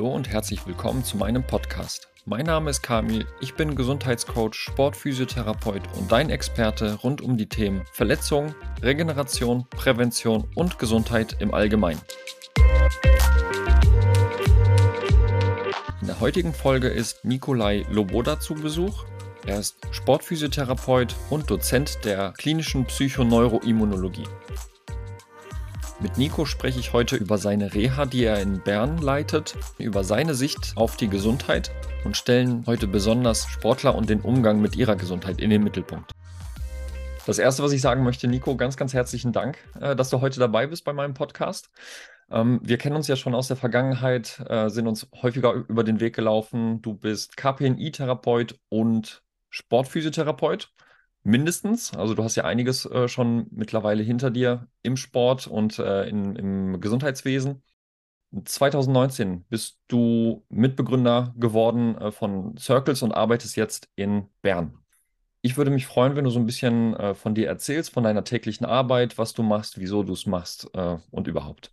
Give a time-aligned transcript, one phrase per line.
[0.00, 2.08] Hallo und herzlich willkommen zu meinem Podcast.
[2.24, 7.84] Mein Name ist Kamil, ich bin Gesundheitscoach, Sportphysiotherapeut und dein Experte rund um die Themen
[7.92, 12.00] Verletzung, Regeneration, Prävention und Gesundheit im Allgemeinen.
[16.00, 19.04] In der heutigen Folge ist Nikolai Loboda zu Besuch.
[19.44, 24.24] Er ist Sportphysiotherapeut und Dozent der klinischen Psychoneuroimmunologie.
[26.02, 30.34] Mit Nico spreche ich heute über seine Reha, die er in Bern leitet, über seine
[30.34, 31.70] Sicht auf die Gesundheit
[32.06, 36.12] und stellen heute besonders Sportler und den Umgang mit ihrer Gesundheit in den Mittelpunkt.
[37.26, 40.40] Das erste, was ich sagen möchte, Nico, ganz, ganz herzlichen Dank, äh, dass du heute
[40.40, 41.68] dabei bist bei meinem Podcast.
[42.30, 46.00] Ähm, wir kennen uns ja schon aus der Vergangenheit, äh, sind uns häufiger über den
[46.00, 46.80] Weg gelaufen.
[46.80, 50.72] Du bist KPNI-Therapeut und Sportphysiotherapeut
[51.22, 51.94] mindestens.
[51.94, 56.36] Also du hast ja einiges äh, schon mittlerweile hinter dir im Sport und äh, in,
[56.36, 57.62] im Gesundheitswesen.
[58.44, 64.78] 2019 bist du Mitbegründer geworden äh, von Circles und arbeitest jetzt in Bern.
[65.42, 68.24] Ich würde mich freuen, wenn du so ein bisschen äh, von dir erzählst, von deiner
[68.24, 71.72] täglichen Arbeit, was du machst, wieso du es machst äh, und überhaupt.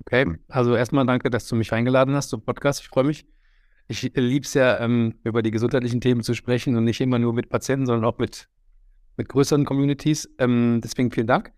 [0.00, 2.80] Okay, also erstmal danke, dass du mich eingeladen hast zum Podcast.
[2.80, 3.26] Ich freue mich.
[3.88, 7.32] Ich liebe es ja, ähm, über die gesundheitlichen Themen zu sprechen und nicht immer nur
[7.32, 8.48] mit Patienten, sondern auch mit,
[9.16, 10.28] mit größeren Communities.
[10.38, 11.52] Ähm, deswegen vielen Dank.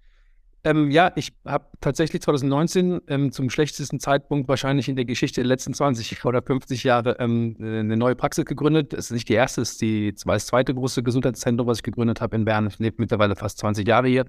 [0.64, 5.48] Ähm, ja, ich habe tatsächlich 2019 ähm, zum schlechtesten Zeitpunkt wahrscheinlich in der Geschichte der
[5.48, 8.92] letzten 20 oder 50 Jahre ähm, eine neue Praxis gegründet.
[8.92, 12.20] Es ist nicht die erste, es ist die, das zweite große Gesundheitszentrum, was ich gegründet
[12.20, 12.66] habe in Bern.
[12.66, 14.26] Ich lebe mittlerweile fast 20 Jahre hier.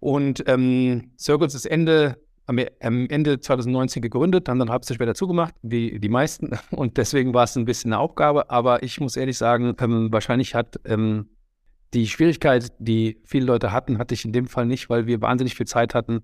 [0.00, 2.16] Und ähm, Circles ist Ende
[2.48, 6.58] haben wir am Ende 2019 gegründet, haben dann halb so schwer dazugemacht, wie die meisten.
[6.70, 8.50] Und deswegen war es ein bisschen eine Aufgabe.
[8.50, 11.28] Aber ich muss ehrlich sagen, ähm, wahrscheinlich hat ähm,
[11.92, 15.54] die Schwierigkeit, die viele Leute hatten, hatte ich in dem Fall nicht, weil wir wahnsinnig
[15.54, 16.22] viel Zeit hatten,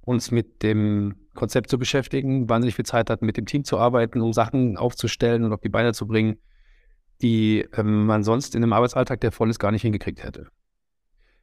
[0.00, 4.20] uns mit dem Konzept zu beschäftigen, wahnsinnig viel Zeit hatten, mit dem Team zu arbeiten,
[4.20, 6.36] um Sachen aufzustellen und auf die Beine zu bringen,
[7.22, 10.48] die ähm, man sonst in einem Arbeitsalltag, der voll ist, gar nicht hingekriegt hätte.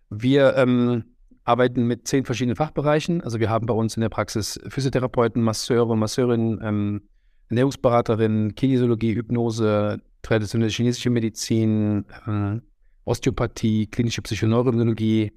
[0.10, 1.17] Wir ähm,
[1.48, 3.22] arbeiten mit zehn verschiedenen Fachbereichen.
[3.22, 7.02] Also wir haben bei uns in der Praxis Physiotherapeuten, Masseure, Masseurinnen, ähm,
[7.50, 12.60] Ernährungsberaterinnen, Kinesiologie, Hypnose, traditionelle chinesische Medizin, äh,
[13.06, 15.32] Osteopathie, klinische Psychoneuroimmunologie.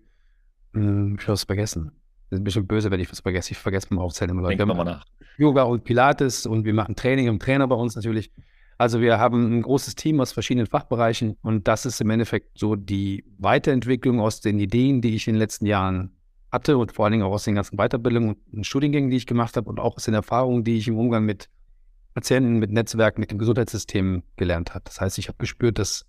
[0.72, 1.92] Hm, ich habe es vergessen.
[2.28, 3.52] Das ist ein bisschen böse, wenn ich was vergesse.
[3.52, 4.56] Ich vergesse beim Aufzählen immer Leute.
[4.56, 5.04] Denk mal nach.
[5.38, 8.32] Yoga und Pilates und wir machen Training und Trainer bei uns natürlich.
[8.80, 12.76] Also wir haben ein großes Team aus verschiedenen Fachbereichen und das ist im Endeffekt so
[12.76, 16.16] die Weiterentwicklung aus den Ideen, die ich in den letzten Jahren
[16.50, 19.58] hatte und vor allen Dingen auch aus den ganzen Weiterbildungen und Studiengängen, die ich gemacht
[19.58, 21.50] habe und auch aus den Erfahrungen, die ich im Umgang mit
[22.14, 24.84] Patienten, mit Netzwerken, mit dem Gesundheitssystem gelernt habe.
[24.86, 26.06] Das heißt, ich habe gespürt, dass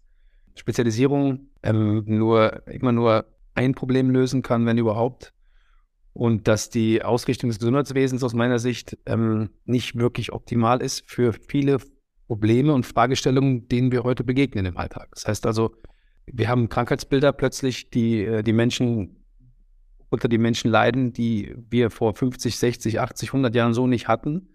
[0.55, 5.33] Spezialisierung ähm, nur immer nur ein Problem lösen kann, wenn überhaupt.
[6.13, 11.33] Und dass die Ausrichtung des Gesundheitswesens aus meiner Sicht ähm, nicht wirklich optimal ist für
[11.33, 11.79] viele
[12.31, 15.09] Probleme und Fragestellungen, denen wir heute begegnen im Alltag.
[15.13, 15.75] Das heißt also,
[16.27, 19.17] wir haben Krankheitsbilder plötzlich, die äh, die Menschen
[20.07, 24.47] unter die Menschen leiden, die wir vor 50, 60, 80, 100 Jahren so nicht hatten.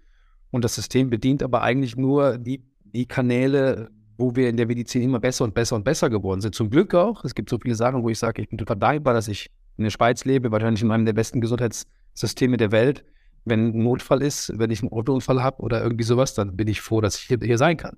[0.50, 5.02] Und das System bedient aber eigentlich nur die, die Kanäle, wo wir in der Medizin
[5.02, 6.54] immer besser und besser und besser geworden sind.
[6.54, 7.26] Zum Glück auch.
[7.26, 9.84] Es gibt so viele Sachen, wo ich sage, ich bin total dankbar, dass ich in
[9.84, 13.04] der Schweiz lebe, wahrscheinlich in einem der besten Gesundheitssysteme der Welt
[13.46, 16.80] wenn ein Notfall ist, wenn ich einen Autounfall habe oder irgendwie sowas, dann bin ich
[16.80, 17.96] froh, dass ich hier, hier sein kann.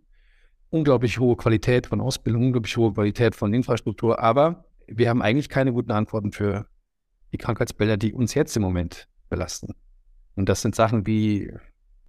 [0.70, 5.72] Unglaublich hohe Qualität von Ausbildung, unglaublich hohe Qualität von Infrastruktur, aber wir haben eigentlich keine
[5.72, 6.66] guten Antworten für
[7.32, 9.74] die Krankheitsbilder, die uns jetzt im Moment belasten.
[10.34, 11.50] Und das sind Sachen wie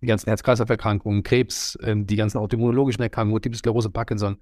[0.01, 4.37] die ganzen Herz-Kreislauf-Erkrankungen, Krebs, ähm, die ganzen autoimmunologischen Erkrankungen, Multiple Sklerose, Parkinson.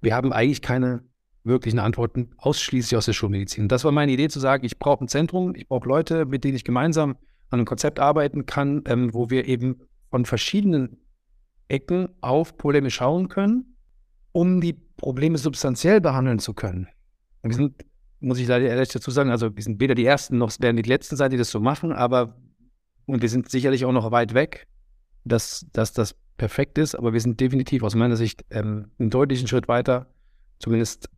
[0.00, 1.02] Wir haben eigentlich keine
[1.44, 3.68] wirklichen Antworten ausschließlich aus der Schulmedizin.
[3.68, 6.56] Das war meine Idee zu sagen, ich brauche ein Zentrum, ich brauche Leute, mit denen
[6.56, 7.16] ich gemeinsam
[7.52, 10.98] an einem Konzept arbeiten kann, ähm, wo wir eben von verschiedenen
[11.68, 13.76] Ecken auf Probleme schauen können,
[14.32, 16.88] um die Probleme substanziell behandeln zu können.
[17.42, 17.84] Und wir sind,
[18.20, 20.88] muss ich leider ehrlich dazu sagen, also wir sind weder die Ersten noch werden die
[20.88, 22.36] Letzten sein, die das so machen, aber
[23.06, 24.66] und wir sind sicherlich auch noch weit weg,
[25.24, 29.48] dass, dass das perfekt ist, aber wir sind definitiv aus meiner Sicht ähm, einen deutlichen
[29.48, 30.06] Schritt weiter,
[30.58, 31.08] zumindest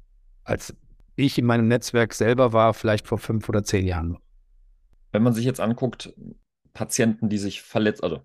[0.45, 0.75] als
[1.17, 4.24] ich in meinem Netzwerk selber war, vielleicht vor fünf oder zehn Jahren noch.
[5.15, 6.13] Wenn man sich jetzt anguckt,
[6.73, 8.23] Patienten, die sich verletzt, also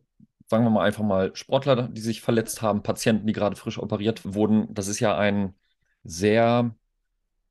[0.48, 4.34] sagen wir mal einfach mal Sportler, die sich verletzt haben, Patienten, die gerade frisch operiert
[4.34, 5.54] wurden, das ist ja ein
[6.04, 6.76] sehr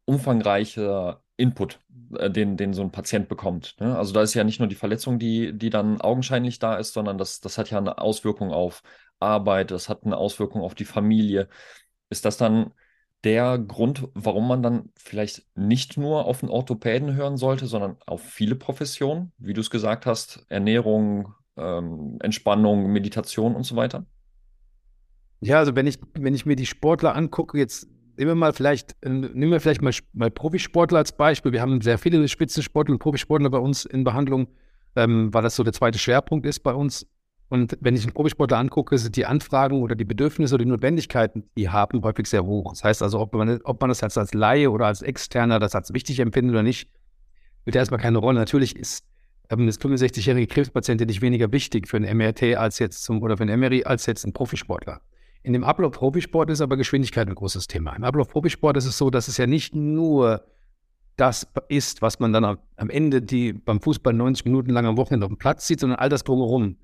[0.07, 1.79] umfangreicher Input,
[2.19, 3.77] äh, den, den so ein Patient bekommt.
[3.79, 3.97] Ne?
[3.97, 7.17] Also da ist ja nicht nur die Verletzung, die, die dann augenscheinlich da ist, sondern
[7.17, 8.83] das, das hat ja eine Auswirkung auf
[9.21, 11.49] Arbeit, das hat eine Auswirkung auf die Familie.
[12.11, 12.73] Ist das dann
[13.25, 18.23] der Grund, warum man dann vielleicht nicht nur auf einen Orthopäden hören sollte, sondern auf
[18.23, 24.07] viele Professionen, wie du es gesagt hast, Ernährung, ähm, Entspannung, Meditation und so weiter?
[25.41, 28.97] Ja, also wenn ich, wenn ich mir die Sportler angucke, jetzt nehmen wir mal vielleicht,
[29.03, 31.53] äh, nehmen wir vielleicht mal, mal Profisportler als Beispiel.
[31.53, 34.49] Wir haben sehr viele Spitzensportler und Profisportler bei uns in Behandlung,
[34.97, 37.07] ähm, weil das so der zweite Schwerpunkt ist bei uns.
[37.49, 41.45] Und wenn ich einen Profisportler angucke, sind die Anfragen oder die Bedürfnisse oder die Notwendigkeiten,
[41.57, 42.73] die haben häufig sehr hoch.
[42.73, 45.75] Das heißt also, ob man, ob man das jetzt als Laie oder als Externer das
[45.75, 46.91] als wichtig empfindet oder nicht,
[47.63, 48.39] spielt erstmal keine Rolle.
[48.39, 49.05] Natürlich ist
[49.49, 53.45] ähm, das 65-jährige Krebspatientin nicht weniger wichtig für ein MRT als jetzt zum, oder für
[53.45, 55.01] ein MRI als jetzt ein Profisportler.
[55.43, 57.95] In dem Ablauf Profisport ist aber Geschwindigkeit ein großes Thema.
[57.97, 60.45] Im Ablauf Profisport ist es so, dass es ja nicht nur
[61.17, 65.25] das ist, was man dann am Ende die beim Fußball 90 Minuten lang am Wochenende
[65.27, 66.77] auf dem Platz sieht, sondern all das drumherum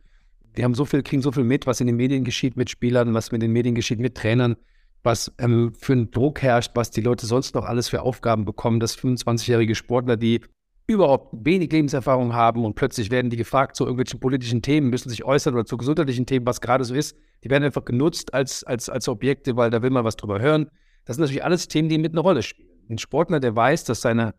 [0.54, 3.12] wir haben so viel, kriegen so viel mit, was in den Medien geschieht mit Spielern,
[3.14, 4.56] was mit den Medien geschieht mit Trainern,
[5.02, 8.80] was ähm, für einen Druck herrscht, was die Leute sonst noch alles für Aufgaben bekommen,
[8.80, 10.40] dass 25-jährige Sportler, die
[10.86, 15.24] überhaupt wenig Lebenserfahrung haben und plötzlich werden die gefragt zu irgendwelchen politischen Themen, müssen sich
[15.24, 17.16] äußern oder zu gesundheitlichen Themen, was gerade so ist.
[17.42, 20.68] Die werden einfach genutzt als, als, als Objekte, weil da will man was drüber hören.
[21.04, 22.68] Das sind natürlich alles Themen, die mit einer Rolle spielen.
[22.90, 24.34] Ein Sportler, der weiß, dass seine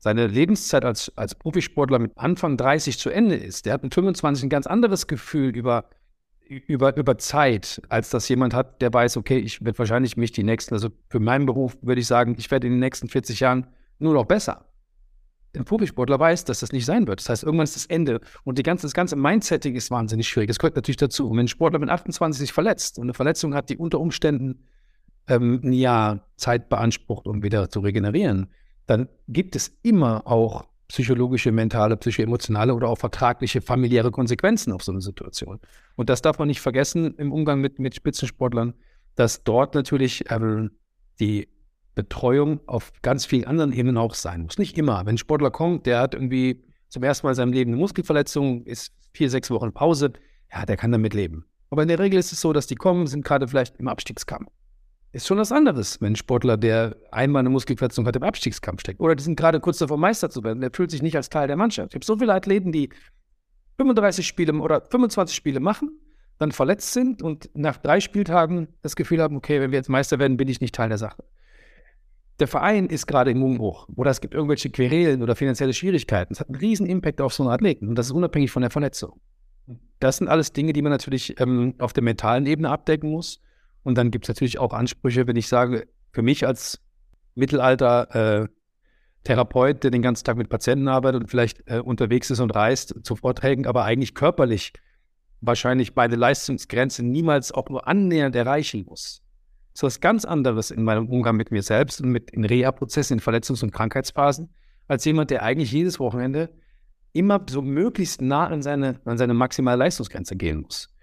[0.00, 4.44] seine Lebenszeit als, als Profisportler mit Anfang 30 zu Ende ist, der hat mit 25
[4.44, 5.84] ein ganz anderes Gefühl über,
[6.48, 10.42] über, über Zeit, als das jemand hat, der weiß, okay, ich werde wahrscheinlich mich die
[10.42, 13.66] nächsten, also für meinen Beruf würde ich sagen, ich werde in den nächsten 40 Jahren
[13.98, 14.64] nur noch besser.
[15.54, 17.20] Der Profisportler weiß, dass das nicht sein wird.
[17.20, 18.20] Das heißt, irgendwann ist das Ende.
[18.44, 20.46] Und die ganze, das ganze Mindsetting ist wahnsinnig schwierig.
[20.48, 21.28] Das gehört natürlich dazu.
[21.28, 24.68] Und wenn ein Sportler mit 28 sich verletzt und eine Verletzung hat, die unter Umständen
[25.26, 28.46] ähm, ein Jahr Zeit beansprucht, um wieder zu regenerieren,
[28.90, 34.90] dann gibt es immer auch psychologische, mentale, psychoemotionale oder auch vertragliche, familiäre Konsequenzen auf so
[34.90, 35.60] eine Situation.
[35.94, 38.74] Und das darf man nicht vergessen im Umgang mit, mit Spitzensportlern,
[39.14, 40.72] dass dort natürlich ähm,
[41.20, 41.48] die
[41.94, 44.58] Betreuung auf ganz vielen anderen Ebenen auch sein muss.
[44.58, 45.06] Nicht immer.
[45.06, 48.64] Wenn ein Sportler kommt, der hat irgendwie zum ersten Mal in seinem Leben eine Muskelverletzung,
[48.64, 50.14] ist vier, sechs Wochen Pause,
[50.52, 51.44] ja, der kann damit leben.
[51.70, 54.50] Aber in der Regel ist es so, dass die kommen, sind gerade vielleicht im Abstiegskampf
[55.12, 59.00] ist schon was anderes, wenn ein Sportler, der einmal eine Muskelverletzung hat, im Abstiegskampf steckt.
[59.00, 60.60] Oder die sind gerade kurz davor, Meister zu werden.
[60.60, 61.92] Der fühlt sich nicht als Teil der Mannschaft.
[61.92, 62.90] Ich habe so viele Athleten, die
[63.78, 65.90] 35 Spiele oder 25 Spiele machen,
[66.38, 70.18] dann verletzt sind und nach drei Spieltagen das Gefühl haben, okay, wenn wir jetzt Meister
[70.18, 71.24] werden, bin ich nicht Teil der Sache.
[72.38, 76.32] Der Verein ist gerade im Umbruch oder es gibt irgendwelche Querelen oder finanzielle Schwierigkeiten.
[76.32, 78.70] Es hat einen riesen Impact auf so einen Athleten und das ist unabhängig von der
[78.70, 79.20] Verletzung.
[79.98, 83.42] Das sind alles Dinge, die man natürlich ähm, auf der mentalen Ebene abdecken muss.
[83.82, 86.80] Und dann gibt es natürlich auch Ansprüche, wenn ich sage, für mich als
[87.34, 88.48] Mittelalter äh,
[89.24, 92.94] Therapeut, der den ganzen Tag mit Patienten arbeitet und vielleicht äh, unterwegs ist und reist
[93.02, 94.72] zu Vorträgen, aber eigentlich körperlich
[95.40, 99.22] wahrscheinlich meine Leistungsgrenze niemals auch nur annähernd erreichen muss.
[99.72, 103.18] Das ist was ganz anderes in meinem Umgang mit mir selbst und mit in Reha-Prozessen,
[103.18, 104.52] in Verletzungs- und Krankheitsphasen,
[104.88, 106.50] als jemand, der eigentlich jedes Wochenende
[107.12, 110.94] immer so möglichst nah an seine, an seine maximale Leistungsgrenze gehen muss.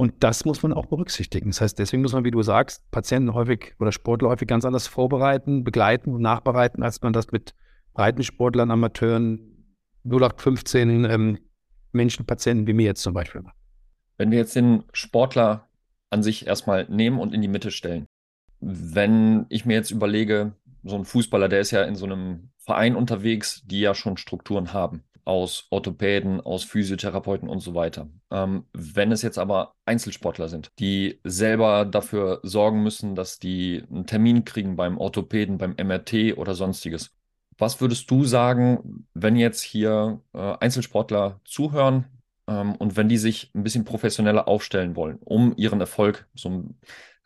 [0.00, 1.50] Und das muss man auch berücksichtigen.
[1.50, 4.86] Das heißt, deswegen muss man, wie du sagst, Patienten häufig oder Sportler häufig ganz anders
[4.86, 7.52] vorbereiten, begleiten und nachbereiten, als man das mit
[7.92, 9.66] Breitensportlern, Amateuren,
[10.04, 11.38] 0815 ähm,
[11.92, 13.56] Menschen, Patienten wie mir jetzt zum Beispiel macht.
[14.16, 15.68] Wenn wir jetzt den Sportler
[16.08, 18.06] an sich erstmal nehmen und in die Mitte stellen.
[18.58, 22.96] Wenn ich mir jetzt überlege, so ein Fußballer, der ist ja in so einem Verein
[22.96, 28.08] unterwegs, die ja schon Strukturen haben aus Orthopäden, aus Physiotherapeuten und so weiter.
[28.30, 34.06] Ähm, wenn es jetzt aber Einzelsportler sind, die selber dafür sorgen müssen, dass die einen
[34.06, 37.10] Termin kriegen beim Orthopäden, beim MRT oder sonstiges.
[37.58, 42.06] Was würdest du sagen, wenn jetzt hier äh, Einzelsportler zuhören
[42.46, 46.64] ähm, und wenn die sich ein bisschen professioneller aufstellen wollen, um ihren Erfolg, so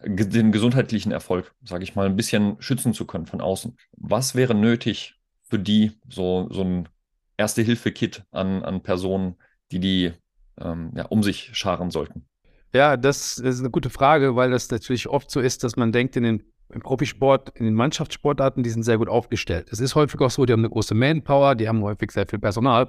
[0.06, 3.76] den gesundheitlichen Erfolg, sage ich mal, ein bisschen schützen zu können von außen?
[3.96, 6.88] Was wäre nötig für die, so, so ein
[7.36, 9.36] Erste-Hilfe-Kit an, an Personen,
[9.72, 10.12] die die
[10.60, 12.26] ähm, ja, um sich scharen sollten?
[12.72, 16.16] Ja, das ist eine gute Frage, weil das natürlich oft so ist, dass man denkt,
[16.16, 19.68] in den im Profisport, in den Mannschaftssportarten, die sind sehr gut aufgestellt.
[19.70, 22.38] Es ist häufig auch so, die haben eine große Manpower, die haben häufig sehr viel
[22.38, 22.88] Personal.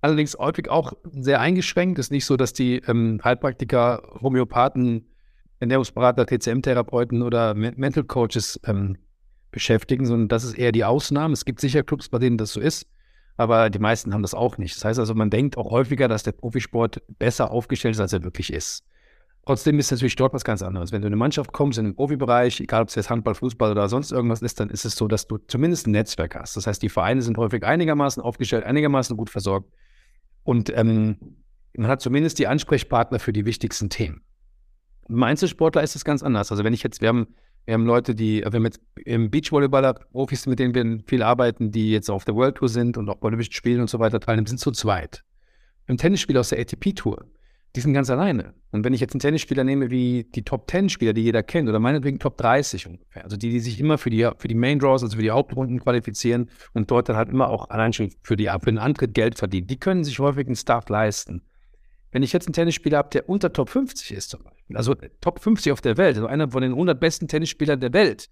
[0.00, 1.98] Allerdings häufig auch sehr eingeschränkt.
[1.98, 5.06] Es ist nicht so, dass die ähm, Heilpraktiker, Homöopathen,
[5.60, 8.96] Ernährungsberater, TCM-Therapeuten oder Mental Coaches ähm,
[9.50, 11.34] beschäftigen, sondern das ist eher die Ausnahme.
[11.34, 12.86] Es gibt sicher Clubs, bei denen das so ist
[13.36, 14.76] aber die meisten haben das auch nicht.
[14.76, 18.22] Das heißt also, man denkt auch häufiger, dass der Profisport besser aufgestellt ist, als er
[18.22, 18.84] wirklich ist.
[19.46, 20.92] Trotzdem ist natürlich dort was ganz anderes.
[20.92, 23.70] Wenn du in eine Mannschaft kommst, in den Profibereich, egal ob es jetzt Handball, Fußball
[23.70, 26.56] oder sonst irgendwas ist, dann ist es so, dass du zumindest ein Netzwerk hast.
[26.56, 29.72] Das heißt, die Vereine sind häufig einigermaßen aufgestellt, einigermaßen gut versorgt.
[30.44, 31.16] Und ähm,
[31.74, 34.22] man hat zumindest die Ansprechpartner für die wichtigsten Themen.
[35.08, 36.50] Im Einzelsportler ist es ganz anders.
[36.50, 37.28] Also wenn ich jetzt, wir haben
[37.66, 41.70] wir haben Leute, die, wir haben jetzt im Beachvolleyballer Profis, mit denen wir viel arbeiten,
[41.70, 44.20] die jetzt auf der World Tour sind und auch bei Olympischen Spielen und so weiter
[44.20, 45.22] teilnehmen, sind zu zweit.
[45.86, 47.26] Im Tennisspiel aus der ATP Tour
[47.76, 48.54] die sind ganz alleine.
[48.72, 51.68] Und wenn ich jetzt einen Tennisspieler nehme wie die Top 10 Spieler, die jeder kennt,
[51.68, 54.78] oder meinetwegen Top 30 ungefähr, also die, die sich immer für die, für die Main
[54.78, 58.36] Draws, also für die Hauptrunden qualifizieren und dort dann halt immer auch allein schon für,
[58.36, 61.42] die, für den Antritt Geld verdienen, die können sich häufig einen Start leisten.
[62.12, 65.40] Wenn ich jetzt einen Tennisspieler habe, der unter Top 50 ist zum Beispiel, also Top
[65.40, 68.28] 50 auf der Welt, also einer von den 100 besten Tennisspielern der Welt,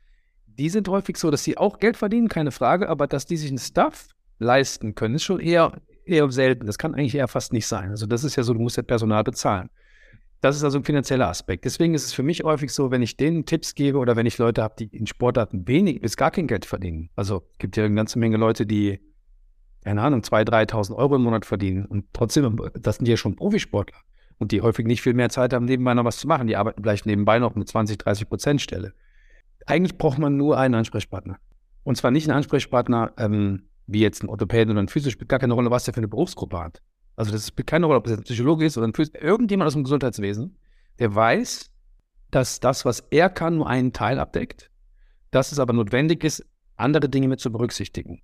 [0.46, 3.50] die sind häufig so, dass sie auch Geld verdienen, keine Frage, aber dass die sich
[3.50, 4.08] einen Stuff
[4.38, 6.66] leisten können, ist schon eher, eher selten.
[6.66, 7.90] Das kann eigentlich eher fast nicht sein.
[7.90, 9.70] Also das ist ja so, du musst ja Personal bezahlen.
[10.40, 11.64] Das ist also ein finanzieller Aspekt.
[11.64, 14.38] Deswegen ist es für mich häufig so, wenn ich denen Tipps gebe oder wenn ich
[14.38, 17.10] Leute habe, die in Sportarten wenig bis gar kein Geld verdienen.
[17.16, 19.00] Also es gibt ja eine ganze Menge Leute, die,
[19.84, 21.84] keine Ahnung, 2.000, 3.000 Euro im Monat verdienen.
[21.86, 23.98] Und trotzdem, das sind ja schon Profisportler.
[24.38, 26.46] Und die häufig nicht viel mehr Zeit haben, nebenbei noch was zu machen.
[26.46, 28.92] Die arbeiten vielleicht nebenbei noch mit 20, 30 Prozent Stelle.
[29.66, 31.38] Eigentlich braucht man nur einen Ansprechpartner.
[31.82, 35.38] Und zwar nicht einen Ansprechpartner, ähm, wie jetzt ein Orthopäden oder ein Physio, spielt gar
[35.38, 36.82] keine Rolle, was der für eine Berufsgruppe hat.
[37.16, 39.72] Also das spielt keine Rolle, ob es ein Psychologe ist oder ein Physio, irgendjemand aus
[39.72, 40.56] dem Gesundheitswesen,
[40.98, 41.70] der weiß,
[42.30, 44.70] dass das, was er kann, nur einen Teil abdeckt,
[45.30, 46.44] dass es aber notwendig ist,
[46.76, 48.22] andere Dinge mit zu berücksichtigen.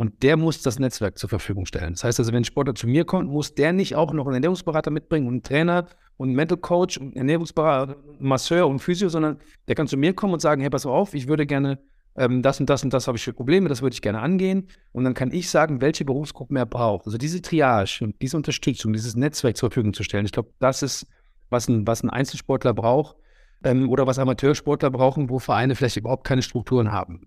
[0.00, 1.92] Und der muss das Netzwerk zur Verfügung stellen.
[1.92, 4.36] Das heißt also, wenn ein Sportler zu mir kommt, muss der nicht auch noch einen
[4.36, 9.10] Ernährungsberater mitbringen und einen Trainer und einen Mental Coach und einen Ernährungsberater, Masseur und Physio,
[9.10, 11.80] sondern der kann zu mir kommen und sagen, hey, pass auf, ich würde gerne
[12.16, 14.68] ähm, das und das und das habe ich für Probleme, das würde ich gerne angehen.
[14.92, 17.04] Und dann kann ich sagen, welche Berufsgruppen er braucht.
[17.04, 20.24] Also diese Triage und diese Unterstützung, dieses Netzwerk zur Verfügung zu stellen.
[20.24, 21.08] Ich glaube, das ist,
[21.50, 23.16] was ein, was ein Einzelsportler braucht
[23.64, 27.26] ähm, oder was Amateursportler brauchen, wo Vereine vielleicht überhaupt keine Strukturen haben.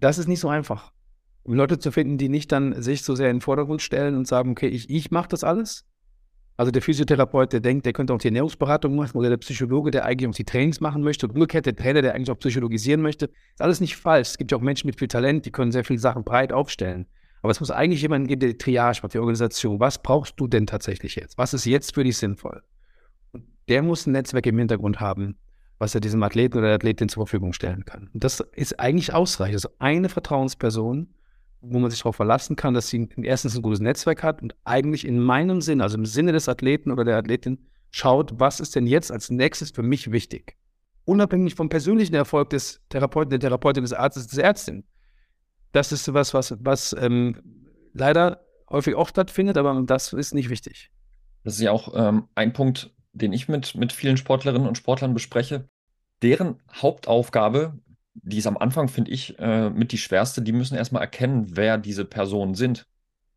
[0.00, 0.90] Das ist nicht so einfach.
[1.44, 4.28] Um Leute zu finden, die nicht dann sich so sehr in den Vordergrund stellen und
[4.28, 5.84] sagen, okay, ich, ich mache das alles,
[6.56, 10.04] also der Physiotherapeut, der denkt, der könnte auch die Ernährungsberatung machen oder der Psychologe, der
[10.04, 13.26] eigentlich auch die Trainings machen möchte und umgekehrt der Trainer, der eigentlich auch psychologisieren möchte.
[13.26, 14.28] Ist alles nicht falsch.
[14.28, 17.06] Es gibt ja auch Menschen mit viel Talent, die können sehr viele Sachen breit aufstellen.
[17.40, 19.80] Aber es muss eigentlich jemanden geben, der die Triage macht, die Organisation.
[19.80, 21.38] Was brauchst du denn tatsächlich jetzt?
[21.38, 22.62] Was ist jetzt für dich sinnvoll?
[23.32, 25.38] Und der muss ein Netzwerk im Hintergrund haben,
[25.78, 28.10] was er diesem Athleten oder der Athletin zur Verfügung stellen kann.
[28.12, 29.56] Und das ist eigentlich ausreichend.
[29.56, 31.08] Also eine Vertrauensperson,
[31.62, 35.06] wo man sich darauf verlassen kann, dass sie erstens ein gutes Netzwerk hat und eigentlich
[35.06, 38.86] in meinem Sinne, also im Sinne des Athleten oder der Athletin, schaut, was ist denn
[38.86, 40.56] jetzt als nächstes für mich wichtig.
[41.04, 44.84] Unabhängig vom persönlichen Erfolg des Therapeuten, der Therapeutin, des Arztes, des Ärztin.
[45.72, 47.36] Das ist was, was, was ähm,
[47.92, 50.90] leider häufig auch stattfindet, aber das ist nicht wichtig.
[51.44, 55.14] Das ist ja auch ähm, ein Punkt, den ich mit, mit vielen Sportlerinnen und Sportlern
[55.14, 55.68] bespreche.
[56.22, 57.78] Deren Hauptaufgabe
[58.14, 60.42] die ist am Anfang, finde ich, äh, mit die schwerste.
[60.42, 62.86] Die müssen erstmal erkennen, wer diese Personen sind,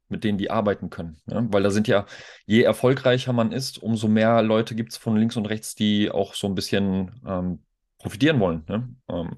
[0.09, 1.17] mit denen die arbeiten können.
[1.25, 1.47] Ne?
[1.51, 2.05] Weil da sind ja,
[2.45, 6.33] je erfolgreicher man ist, umso mehr Leute gibt es von links und rechts, die auch
[6.33, 7.59] so ein bisschen ähm,
[7.97, 8.63] profitieren wollen.
[8.67, 8.89] Ne?
[9.09, 9.37] Ähm,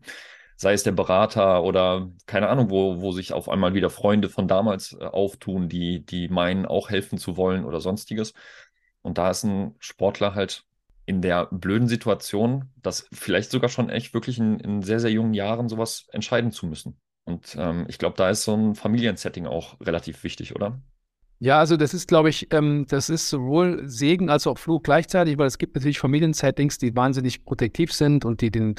[0.58, 4.48] sei es der Berater oder keine Ahnung, wo, wo sich auf einmal wieder Freunde von
[4.48, 8.34] damals äh, auftun, die, die meinen, auch helfen zu wollen oder sonstiges.
[9.04, 10.67] Und da ist ein Sportler halt
[11.08, 15.34] in der blöden Situation, das vielleicht sogar schon echt wirklich in, in sehr, sehr jungen
[15.34, 17.00] Jahren sowas entscheiden zu müssen.
[17.24, 20.82] Und ähm, ich glaube, da ist so ein Familiensetting auch relativ wichtig, oder?
[21.40, 25.38] Ja, also das ist, glaube ich, ähm, das ist sowohl Segen als auch Fluch gleichzeitig,
[25.38, 28.76] weil es gibt natürlich Familiensettings, die wahnsinnig protektiv sind und die den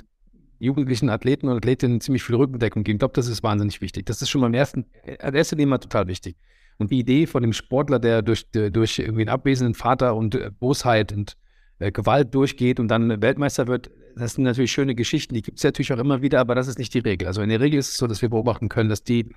[0.59, 2.97] jugendlichen Athleten und Athletinnen ziemlich viel Rückendeckung geben.
[2.97, 4.05] Ich glaube, das ist wahnsinnig wichtig.
[4.05, 4.85] Das ist schon beim ersten,
[5.19, 6.37] erste Thema total wichtig.
[6.77, 10.51] Und die Idee von dem Sportler, der durch, durch irgendwie einen abwesenden Vater und äh,
[10.51, 11.37] Bosheit und
[11.79, 15.65] äh, Gewalt durchgeht und dann Weltmeister wird, das sind natürlich schöne Geschichten, die gibt es
[15.65, 17.29] natürlich auch immer wieder, aber das ist nicht die Regel.
[17.29, 19.31] Also in der Regel ist es so, dass wir beobachten können, dass die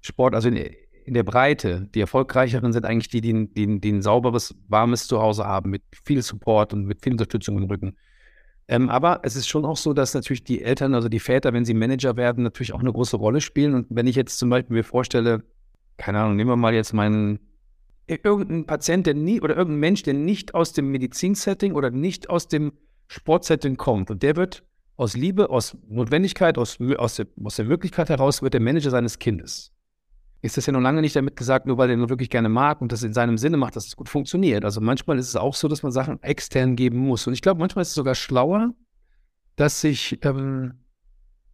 [0.00, 0.56] Sport, also in,
[1.04, 5.44] in der Breite, die erfolgreicheren sind eigentlich die, die, die, die ein sauberes, warmes Zuhause
[5.44, 7.96] haben, mit viel Support und mit viel Unterstützung im Rücken.
[8.68, 11.64] Ähm, aber es ist schon auch so, dass natürlich die Eltern, also die Väter, wenn
[11.64, 13.74] sie Manager werden, natürlich auch eine große Rolle spielen.
[13.74, 15.42] Und wenn ich jetzt zum Beispiel mir vorstelle,
[15.96, 17.40] keine Ahnung, nehmen wir mal jetzt meinen
[18.06, 22.48] irgendein Patient, der nie oder irgendein Mensch, der nicht aus dem Medizinsetting oder nicht aus
[22.48, 22.72] dem
[23.08, 24.64] Sportsetting kommt und der wird
[24.96, 29.18] aus Liebe, aus Notwendigkeit, aus, aus, der, aus der Möglichkeit heraus, wird der Manager seines
[29.18, 29.72] Kindes.
[30.42, 32.80] Ist das ja noch lange nicht damit gesagt, nur weil er nur wirklich gerne mag
[32.80, 34.64] und das in seinem Sinne macht, dass es gut funktioniert.
[34.64, 37.26] Also manchmal ist es auch so, dass man Sachen extern geben muss.
[37.26, 38.74] Und ich glaube, manchmal ist es sogar schlauer,
[39.54, 40.74] dass sich ähm,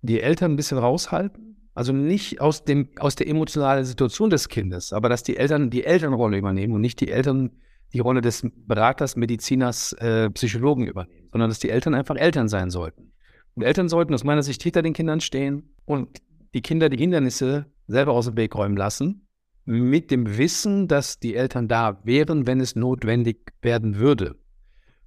[0.00, 4.93] die Eltern ein bisschen raushalten also nicht aus, dem, aus der emotionalen Situation des Kindes,
[4.93, 7.53] aber dass die Eltern die Elternrolle übernehmen und nicht die Eltern
[7.93, 12.71] die Rolle des Beraters, Mediziners, äh, Psychologen übernehmen, sondern dass die Eltern einfach Eltern sein
[12.71, 13.13] sollten.
[13.55, 16.21] Und Eltern sollten aus meiner Sicht hinter den Kindern stehen und
[16.53, 19.29] die Kinder die Hindernisse selber aus dem Weg räumen lassen,
[19.65, 24.35] mit dem Wissen, dass die Eltern da wären, wenn es notwendig werden würde.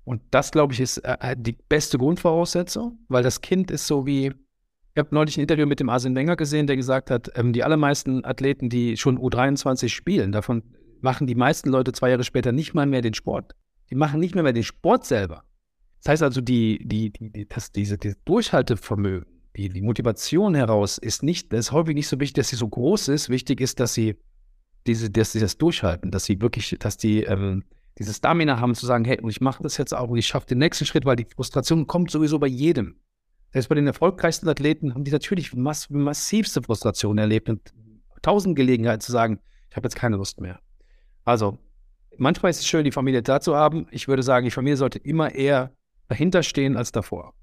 [0.06, 4.32] Und das, glaube ich, ist äh, die beste Grundvoraussetzung, weil das Kind ist so wie,
[4.94, 7.64] ich habe neulich ein Interview mit dem Arsene Wenger gesehen, der gesagt hat, ähm, die
[7.64, 10.64] allermeisten Athleten, die schon U23 spielen, davon
[11.00, 13.56] machen die meisten Leute zwei Jahre später nicht mal mehr den Sport.
[13.90, 15.44] Die machen nicht mehr, mehr den Sport selber.
[16.04, 21.24] Das heißt also, die, die, die, das, diese, dieses Durchhaltevermögen, die, die Motivation heraus ist
[21.24, 23.30] nicht, ist häufig nicht so wichtig, dass sie so groß ist.
[23.30, 24.16] Wichtig ist, dass sie
[24.88, 27.64] diese, dass sie das durchhalten, dass sie wirklich, dass die ähm,
[27.98, 30.48] diese Stamina haben zu sagen, hey, und ich mache das jetzt auch und ich schaffe
[30.48, 32.96] den nächsten Schritt, weil die Frustration kommt sowieso bei jedem.
[33.52, 37.74] Selbst bei den erfolgreichsten Athleten haben die natürlich mass massivste Frustration erlebt und
[38.22, 39.40] tausend Gelegenheiten zu sagen,
[39.70, 40.60] ich habe jetzt keine Lust mehr.
[41.24, 41.58] Also,
[42.18, 43.88] manchmal ist es schön, die Familie da zu haben.
[43.92, 45.72] Ich würde sagen, die Familie sollte immer eher
[46.08, 47.34] dahinter stehen als davor.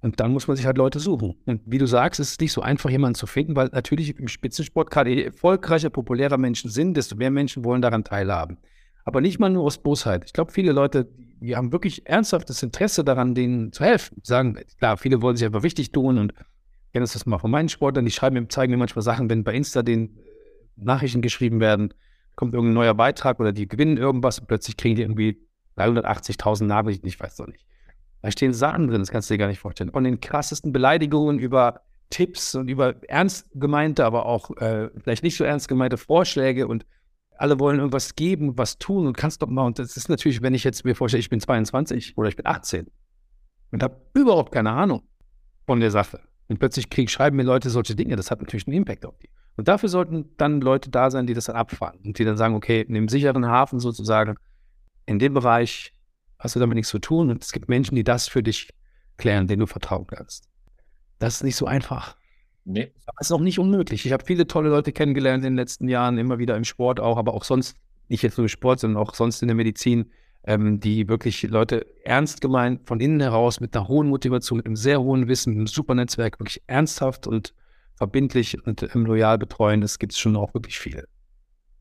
[0.00, 1.34] Und dann muss man sich halt Leute suchen.
[1.46, 4.28] Und wie du sagst, ist es nicht so einfach, jemanden zu finden, weil natürlich im
[4.28, 8.58] Spitzensport gerade je erfolgreicher, populärer Menschen sind, desto mehr Menschen wollen daran teilhaben.
[9.04, 10.24] Aber nicht mal nur aus Bosheit.
[10.24, 11.08] Ich glaube, viele Leute,
[11.40, 14.16] die haben wirklich ernsthaftes Interesse daran, denen zu helfen.
[14.16, 16.32] Die sagen, klar, viele wollen sich einfach wichtig tun und
[16.92, 19.82] kenne das mal von meinen Sportlern, die schreiben zeigen mir manchmal Sachen, wenn bei Insta
[19.82, 20.18] den
[20.76, 21.92] Nachrichten geschrieben werden,
[22.36, 25.40] kommt irgendein neuer Beitrag oder die gewinnen irgendwas und plötzlich kriegen die irgendwie
[25.76, 27.66] 380.000 Nachrichten, ich weiß doch nicht.
[28.22, 29.90] Da stehen Sachen drin, das kannst du dir gar nicht vorstellen.
[29.90, 35.36] Von den krassesten Beleidigungen über Tipps und über ernst gemeinte, aber auch äh, vielleicht nicht
[35.36, 36.86] so ernst gemeinte Vorschläge und
[37.36, 39.66] alle wollen irgendwas geben, was tun und kannst doch mal.
[39.66, 42.46] Und das ist natürlich, wenn ich jetzt mir vorstelle, ich bin 22 oder ich bin
[42.46, 42.86] 18
[43.72, 45.02] und habe überhaupt keine Ahnung
[45.66, 46.20] von der Sache.
[46.48, 49.30] Und plötzlich krieg, schreiben mir Leute solche Dinge, das hat natürlich einen Impact auf die.
[49.56, 52.54] Und dafür sollten dann Leute da sein, die das dann abfahren und die dann sagen,
[52.54, 54.36] okay, in dem sicheren Hafen sozusagen,
[55.06, 55.92] in dem Bereich
[56.38, 58.68] hast du damit nichts zu tun und es gibt Menschen, die das für dich
[59.16, 60.48] klären, denen du vertrauen kannst.
[61.18, 62.16] Das ist nicht so einfach.
[62.64, 62.92] Nee.
[63.06, 64.06] Aber ist auch nicht unmöglich.
[64.06, 67.18] Ich habe viele tolle Leute kennengelernt in den letzten Jahren, immer wieder im Sport auch,
[67.18, 67.76] aber auch sonst,
[68.08, 70.10] nicht jetzt nur im Sport, sondern auch sonst in der Medizin,
[70.44, 74.76] ähm, die wirklich Leute ernst gemeint von innen heraus mit einer hohen Motivation, mit einem
[74.76, 77.54] sehr hohen Wissen, mit einem super Netzwerk wirklich ernsthaft und
[77.96, 79.80] verbindlich und ähm, loyal betreuen.
[79.80, 81.06] Das gibt es schon auch wirklich viel.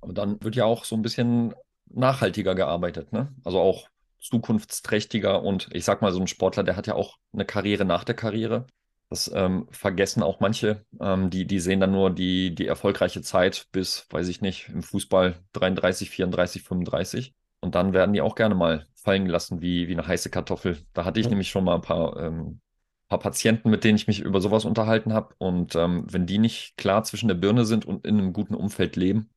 [0.02, 1.54] Aber dann wird ja auch so ein bisschen
[1.90, 3.34] nachhaltiger gearbeitet, ne?
[3.44, 3.88] Also auch
[4.20, 8.04] zukunftsträchtiger und ich sag mal, so ein Sportler, der hat ja auch eine Karriere nach
[8.04, 8.68] der Karriere.
[9.14, 10.84] Das ähm, vergessen auch manche.
[11.00, 14.82] Ähm, die, die sehen dann nur die, die erfolgreiche Zeit bis, weiß ich nicht, im
[14.82, 17.36] Fußball 33, 34, 35.
[17.60, 20.80] Und dann werden die auch gerne mal fallen gelassen wie, wie eine heiße Kartoffel.
[20.94, 21.30] Da hatte ich ja.
[21.30, 22.60] nämlich schon mal ein paar, ähm,
[23.08, 25.36] paar Patienten, mit denen ich mich über sowas unterhalten habe.
[25.38, 28.96] Und ähm, wenn die nicht klar zwischen der Birne sind und in einem guten Umfeld
[28.96, 29.30] leben,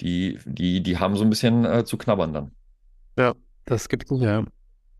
[0.00, 2.50] die, die, die haben so ein bisschen äh, zu knabbern dann.
[3.16, 4.44] Ja, das gibt es, ja.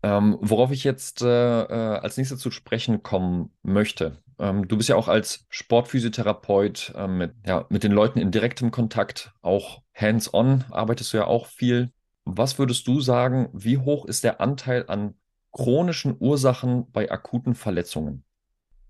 [0.03, 4.17] Ähm, worauf ich jetzt äh, äh, als nächstes zu sprechen kommen möchte.
[4.37, 8.69] Ähm, du bist ja auch als Sportphysiotherapeut äh, mit, ja, mit den Leuten in direktem
[8.71, 11.93] Kontakt, auch hands-on arbeitest du ja auch viel.
[12.25, 15.13] Was würdest du sagen, wie hoch ist der Anteil an
[15.53, 18.25] chronischen Ursachen bei akuten Verletzungen?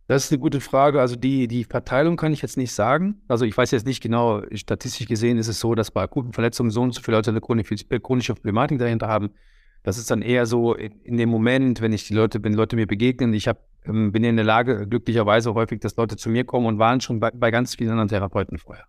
[0.08, 1.00] Das ist eine gute Frage.
[1.00, 3.22] Also die, die Verteilung kann ich jetzt nicht sagen.
[3.28, 6.72] Also ich weiß jetzt nicht genau, statistisch gesehen ist es so, dass bei akuten Verletzungen
[6.72, 9.32] so und so viele Leute eine chronische Problematik dahinter haben.
[9.84, 12.76] Das ist dann eher so in, in, dem Moment, wenn ich die Leute, wenn Leute
[12.76, 16.46] mir begegnen, ich hab, ähm, bin in der Lage, glücklicherweise häufig, dass Leute zu mir
[16.46, 18.86] kommen und waren schon bei, bei ganz vielen anderen Therapeuten vorher.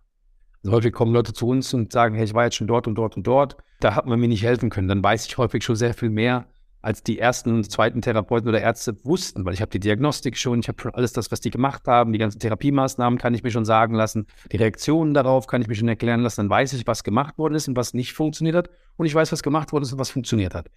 [0.63, 2.95] Also häufig kommen Leute zu uns und sagen, hey, ich war jetzt schon dort und
[2.95, 4.87] dort und dort, da hat man mir nicht helfen können.
[4.87, 6.47] Dann weiß ich häufig schon sehr viel mehr,
[6.85, 10.59] als die ersten und zweiten Therapeuten oder Ärzte wussten, weil ich habe die Diagnostik schon,
[10.59, 13.49] ich habe schon alles das, was die gemacht haben, die ganzen Therapiemaßnahmen kann ich mir
[13.49, 16.85] schon sagen lassen, die Reaktionen darauf kann ich mir schon erklären lassen, dann weiß ich,
[16.85, 19.81] was gemacht worden ist und was nicht funktioniert hat und ich weiß, was gemacht worden
[19.81, 20.69] ist und was funktioniert hat.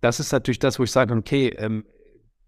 [0.00, 1.84] Das ist natürlich das, wo ich sage, okay, ähm,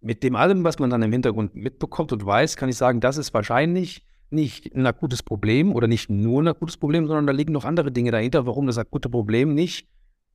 [0.00, 3.18] mit dem allem, was man dann im Hintergrund mitbekommt und weiß, kann ich sagen, das
[3.18, 7.52] ist wahrscheinlich nicht ein akutes Problem oder nicht nur ein akutes Problem, sondern da liegen
[7.52, 9.86] noch andere Dinge dahinter, warum das akute Problem nicht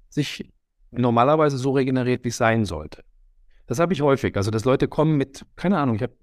[0.08, 0.50] sich
[0.92, 3.04] normalerweise so regeneriert, wie es sein sollte.
[3.68, 4.36] Das habe ich häufig.
[4.36, 6.14] Also, dass Leute kommen mit, keine Ahnung, ich habe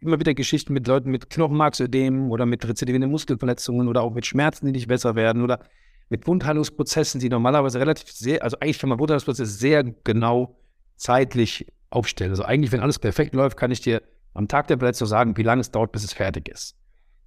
[0.00, 4.66] immer wieder Geschichten mit Leuten mit Knochenmarksödemen oder mit rezidivierenden Muskelverletzungen oder auch mit Schmerzen,
[4.66, 5.60] die nicht besser werden oder
[6.08, 10.58] mit Wundheilungsprozessen, die normalerweise relativ sehr, also eigentlich kann man Wundheilungsprozesse sehr genau
[10.96, 12.32] zeitlich aufstellen.
[12.32, 14.02] Also eigentlich, wenn alles perfekt läuft, kann ich dir
[14.34, 16.76] am Tag der Verletzung sagen, wie lange es dauert, bis es fertig ist.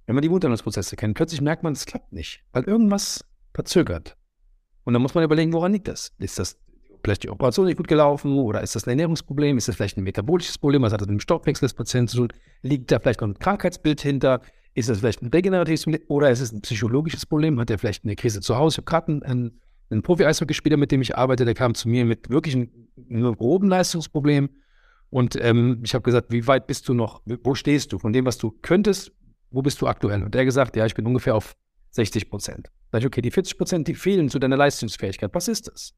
[0.06, 4.16] Wenn man die Wundheilungsprozesse kennt, plötzlich merkt man, es klappt nicht, weil irgendwas verzögert.
[4.84, 6.12] Und dann muss man überlegen, woran liegt das?
[6.18, 6.56] Ist das
[7.06, 9.56] vielleicht die Operation nicht gut gelaufen oder ist das ein Ernährungsproblem?
[9.56, 10.82] Ist das vielleicht ein metabolisches Problem?
[10.82, 12.28] Was hat das mit dem Stoffwechsel des Patienten zu tun?
[12.62, 14.42] Liegt da vielleicht noch ein Krankheitsbild hinter?
[14.74, 17.58] Ist das vielleicht ein regeneratives Problem oder ist es ein psychologisches Problem?
[17.60, 18.74] Hat er vielleicht eine Krise zu Hause?
[18.74, 22.28] Ich habe gerade einen, einen Profi-Eishockeyspieler, mit dem ich arbeite, der kam zu mir mit
[22.28, 24.50] wirklich einem, groben Leistungsproblem.
[25.08, 27.22] Und ähm, ich habe gesagt, wie weit bist du noch?
[27.24, 27.98] Wo stehst du?
[27.98, 29.12] Von dem, was du könntest,
[29.50, 30.24] wo bist du aktuell?
[30.24, 31.54] Und der gesagt, ja, ich bin ungefähr auf
[31.92, 32.68] 60 Prozent.
[32.90, 35.30] Sag ich, okay, die 40 Prozent, die fehlen zu deiner Leistungsfähigkeit.
[35.32, 35.94] Was ist das?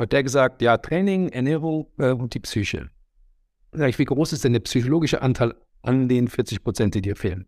[0.00, 2.88] Hat der gesagt, ja, Training, Ernährung äh, und die Psyche.
[3.72, 7.16] Sag ich, wie groß ist denn der psychologische Anteil an den 40 Prozent, die dir
[7.16, 7.46] fehlen?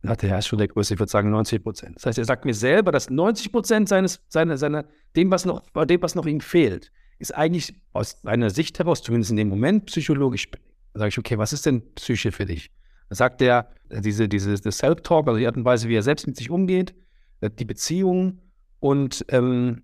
[0.00, 1.96] Dann hat er ist schon der größte, ich würde sagen 90 Prozent.
[1.96, 5.62] Das heißt, er sagt mir selber, dass 90 Prozent seines, seiner, seiner, dem, was noch,
[5.84, 9.84] dem, was noch ihm fehlt, ist eigentlich aus meiner Sicht heraus, zumindest in dem Moment,
[9.84, 10.50] psychologisch.
[10.50, 10.58] Da
[10.94, 12.70] sage ich, okay, was ist denn Psyche für dich?
[13.10, 16.38] Da sagt er, diese, diese Self-Talk, also die Art und Weise, wie er selbst mit
[16.38, 16.94] sich umgeht,
[17.42, 18.40] äh, die Beziehung
[18.80, 19.82] und ähm,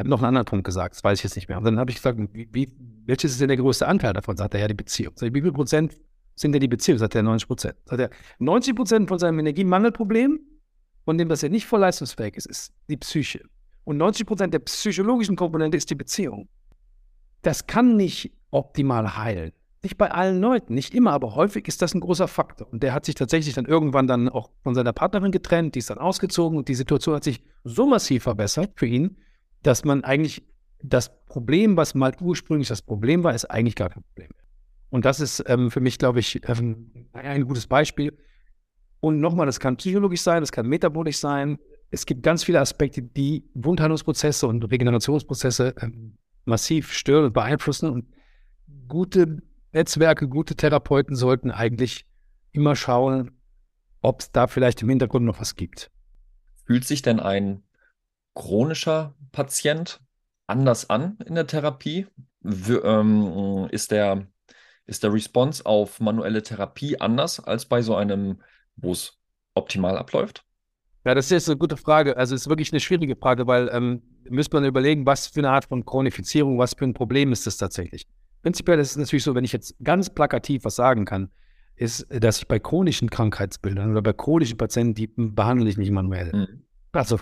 [0.00, 1.58] hat noch einen anderen Punkt gesagt, das weiß ich jetzt nicht mehr.
[1.58, 2.72] Und dann habe ich gesagt, wie, wie,
[3.06, 4.36] welches ist denn der größte Anteil davon?
[4.36, 5.14] Sagt er, ja, die Beziehung.
[5.16, 5.96] Sag ich, wie viel Prozent
[6.34, 6.98] sind denn die Beziehungen?
[6.98, 7.76] Sagt er, 90 Prozent.
[7.84, 10.40] Sagt er, 90 Prozent von seinem Energiemangelproblem,
[11.04, 13.42] von dem, dass er nicht voll leistungsfähig ist, ist die Psyche.
[13.84, 16.48] Und 90 Prozent der psychologischen Komponente ist die Beziehung.
[17.42, 19.52] Das kann nicht optimal heilen.
[19.82, 22.70] Nicht bei allen Leuten, nicht immer, aber häufig ist das ein großer Faktor.
[22.70, 25.88] Und der hat sich tatsächlich dann irgendwann dann auch von seiner Partnerin getrennt, die ist
[25.88, 29.16] dann ausgezogen und die Situation hat sich so massiv verbessert für ihn,
[29.62, 30.42] dass man eigentlich
[30.82, 34.30] das Problem, was mal ursprünglich das Problem war, ist eigentlich gar kein Problem.
[34.88, 38.16] Und das ist ähm, für mich, glaube ich, ähm, ein gutes Beispiel.
[39.00, 41.58] Und nochmal, das kann psychologisch sein, das kann metabolisch sein.
[41.90, 47.90] Es gibt ganz viele Aspekte, die Wundheilungsprozesse und Regenerationsprozesse ähm, massiv stören und beeinflussen.
[47.90, 48.06] Und
[48.88, 49.42] gute
[49.72, 52.06] Netzwerke, gute Therapeuten sollten eigentlich
[52.52, 53.30] immer schauen,
[54.02, 55.90] ob es da vielleicht im Hintergrund noch was gibt.
[56.66, 57.62] Fühlt sich denn ein
[58.34, 60.00] chronischer Patient
[60.46, 62.06] anders an in der Therapie?
[62.44, 64.26] Ähm, ist, der,
[64.86, 68.40] ist der Response auf manuelle Therapie anders als bei so einem,
[68.76, 69.18] wo es
[69.54, 70.44] optimal abläuft?
[71.04, 72.16] Ja, das ist eine gute Frage.
[72.16, 75.50] Also es ist wirklich eine schwierige Frage, weil ähm, müsste man überlegen, was für eine
[75.50, 78.06] Art von Chronifizierung, was für ein Problem ist das tatsächlich.
[78.42, 81.30] Prinzipiell ist es natürlich so, wenn ich jetzt ganz plakativ was sagen kann,
[81.76, 86.32] ist, dass ich bei chronischen Krankheitsbildern oder bei chronischen Patienten, die behandle ich nicht manuell.
[86.34, 86.64] Mhm.
[86.92, 87.18] Also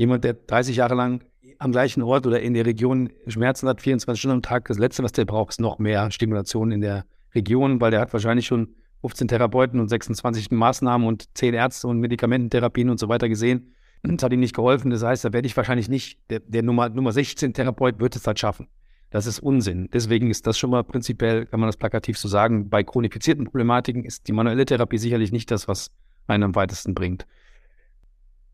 [0.00, 1.20] jemand, der 30 Jahre lang
[1.58, 5.02] am gleichen Ort oder in der Region Schmerzen hat, 24 Stunden am Tag, das Letzte,
[5.02, 8.74] was der braucht, ist noch mehr Stimulation in der Region, weil der hat wahrscheinlich schon
[9.02, 13.74] 15 Therapeuten und 26 Maßnahmen und 10 Ärzte und Medikamententherapien und so weiter gesehen.
[14.02, 14.90] Das hat ihm nicht geholfen.
[14.90, 18.26] Das heißt, da werde ich wahrscheinlich nicht, der, der Nummer, Nummer 16 Therapeut wird es
[18.26, 18.68] halt schaffen.
[19.10, 19.90] Das ist Unsinn.
[19.92, 24.04] Deswegen ist das schon mal prinzipiell, kann man das plakativ so sagen, bei chronifizierten Problematiken
[24.04, 25.90] ist die manuelle Therapie sicherlich nicht das, was
[26.26, 27.26] einen am weitesten bringt.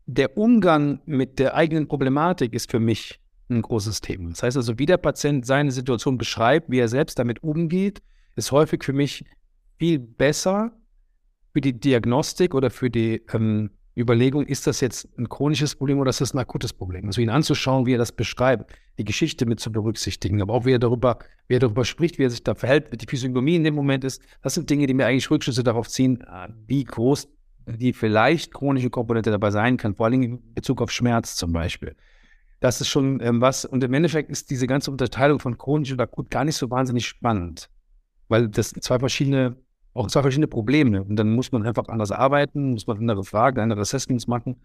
[0.07, 4.29] Der Umgang mit der eigenen Problematik ist für mich ein großes Thema.
[4.29, 8.01] Das heißt also, wie der Patient seine Situation beschreibt, wie er selbst damit umgeht,
[8.37, 9.25] ist häufig für mich
[9.77, 10.71] viel besser
[11.53, 16.11] für die Diagnostik oder für die ähm, Überlegung, ist das jetzt ein chronisches Problem oder
[16.11, 17.07] ist das ein akutes Problem?
[17.07, 20.73] Also ihn anzuschauen, wie er das beschreibt, die Geschichte mit zu berücksichtigen, aber auch wie
[20.73, 21.17] er darüber,
[21.47, 24.03] wie er darüber spricht, wie er sich da verhält, wie die Physiognomie in dem Moment
[24.03, 24.21] ist.
[24.41, 26.23] Das sind Dinge, die mir eigentlich Rückschlüsse darauf ziehen,
[26.67, 27.27] wie groß
[27.67, 31.95] die vielleicht chronische Komponente dabei sein kann, vor allem in Bezug auf Schmerz zum Beispiel.
[32.59, 36.01] Das ist schon ähm, was, und im Endeffekt ist diese ganze Unterteilung von chronisch und
[36.01, 37.69] akut gar nicht so wahnsinnig spannend,
[38.29, 39.57] weil das zwei verschiedene
[39.97, 41.03] auch zwei verschiedene Probleme.
[41.03, 44.61] Und dann muss man einfach anders arbeiten, muss man andere Fragen, andere Assessments machen.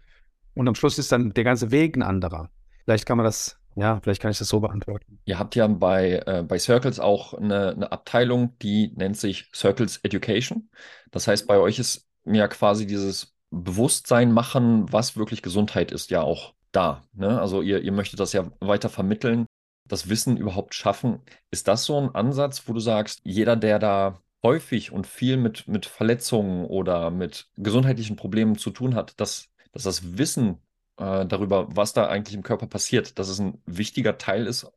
[0.53, 2.49] Und am Schluss ist dann der ganze Weg ein anderer.
[2.85, 5.19] Vielleicht kann man das, ja, vielleicht kann ich das so beantworten.
[5.25, 9.97] Ihr habt ja bei, äh, bei Circles auch eine, eine Abteilung, die nennt sich Circles
[10.03, 10.69] Education.
[11.11, 16.21] Das heißt, bei euch ist ja quasi dieses Bewusstsein machen, was wirklich Gesundheit ist, ja
[16.21, 17.03] auch da.
[17.13, 17.39] Ne?
[17.39, 19.45] Also ihr, ihr möchtet das ja weiter vermitteln,
[19.85, 21.19] das Wissen überhaupt schaffen.
[21.51, 25.67] Ist das so ein Ansatz, wo du sagst, jeder, der da häufig und viel mit,
[25.67, 30.57] mit Verletzungen oder mit gesundheitlichen Problemen zu tun hat, dass, dass das Wissen
[30.97, 34.67] äh, darüber, was da eigentlich im Körper passiert, dass es ein wichtiger Teil ist,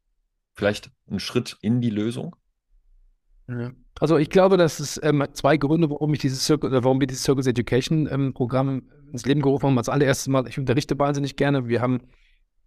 [0.55, 2.37] vielleicht ein Schritt in die Lösung?
[3.49, 3.73] Ja.
[3.99, 7.23] Also ich glaube, dass es ähm, zwei Gründe, warum ich dieses Circle, warum wir dieses
[7.23, 8.83] Circus Education ähm, Programm
[9.13, 9.79] ins Leben gerufen haben.
[9.79, 11.69] Als allererstes Mal, ich unterrichte wahnsinnig gerne.
[11.69, 12.01] Wir haben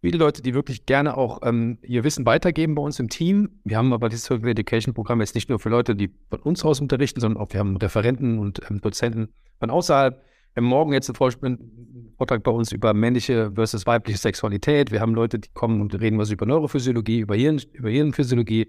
[0.02, 3.60] viele Leute, die wirklich gerne auch ähm, ihr Wissen weitergeben bei uns im Team.
[3.64, 6.66] Wir haben aber dieses Circle Education Programm jetzt nicht nur für Leute, die von uns
[6.66, 10.20] aus unterrichten, sondern auch wir haben Referenten und ähm, Dozenten von außerhalb.
[10.56, 14.92] Wir haben morgen jetzt einen Vortrag bei uns über männliche versus weibliche Sexualität.
[14.92, 18.68] Wir haben Leute, die kommen und reden was über Neurophysiologie, über, Hirn, über Hirnphysiologie.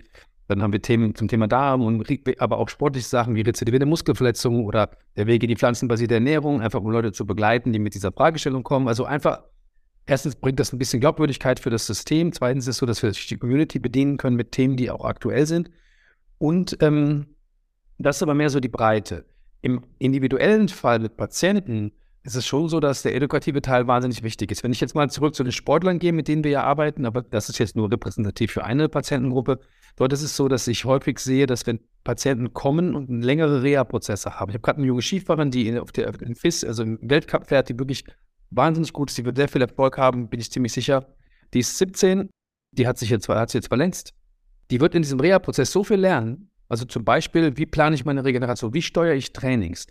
[0.50, 2.06] Dann haben wir Themen zum Thema Darm und
[2.38, 6.80] aber auch sportliche Sachen wie rezidivierende Muskelverletzungen oder der Weg in die pflanzenbasierte Ernährung, einfach
[6.80, 8.88] um Leute zu begleiten, die mit dieser Fragestellung kommen.
[8.88, 9.42] Also einfach
[10.06, 12.32] Erstens bringt das ein bisschen Glaubwürdigkeit für das System.
[12.32, 15.46] Zweitens ist es so, dass wir die Community bedienen können mit Themen, die auch aktuell
[15.46, 15.70] sind.
[16.38, 17.26] Und ähm,
[17.98, 19.24] das ist aber mehr so die Breite.
[19.62, 21.92] Im individuellen Fall mit Patienten
[22.24, 24.64] ist es schon so, dass der edukative Teil wahnsinnig wichtig ist.
[24.64, 27.22] Wenn ich jetzt mal zurück zu den Sportlern gehe, mit denen wir ja arbeiten, aber
[27.22, 29.60] das ist jetzt nur repräsentativ für eine Patientengruppe,
[30.00, 34.40] dort ist es so, dass ich häufig sehe, dass wenn Patienten kommen und längere Reha-Prozesse
[34.40, 34.50] haben.
[34.50, 37.68] Ich habe gerade eine junge Skifahrerin, die auf der in FIS, also im Weltcup fährt,
[37.68, 38.04] die wirklich
[38.50, 39.10] wahnsinnig gut.
[39.10, 41.06] Sie wird sehr viel Erfolg haben, bin ich ziemlich sicher.
[41.52, 42.30] Die ist 17,
[42.72, 44.14] die hat sich jetzt, hat sich jetzt verlängst.
[44.70, 46.50] Die wird in diesem Reha-Prozess so viel lernen.
[46.68, 48.72] Also zum Beispiel, wie plane ich meine Regeneration?
[48.72, 49.86] Wie steuere ich Trainings?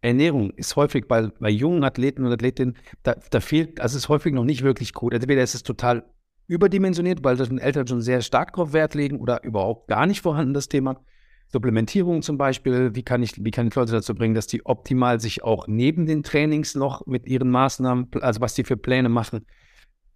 [0.00, 4.32] Ernährung ist häufig bei, bei jungen Athleten und Athletinnen, da, da fehlt, also ist häufig
[4.32, 5.14] noch nicht wirklich gut.
[5.14, 6.04] Entweder ist es total
[6.52, 10.52] überdimensioniert, weil den Eltern schon sehr stark darauf Wert legen oder überhaupt gar nicht vorhanden,
[10.52, 11.00] das Thema.
[11.48, 15.20] Supplementierung zum Beispiel, wie kann ich, wie kann ich Leute dazu bringen, dass die optimal
[15.20, 19.46] sich auch neben den Trainings noch mit ihren Maßnahmen, also was die für Pläne machen,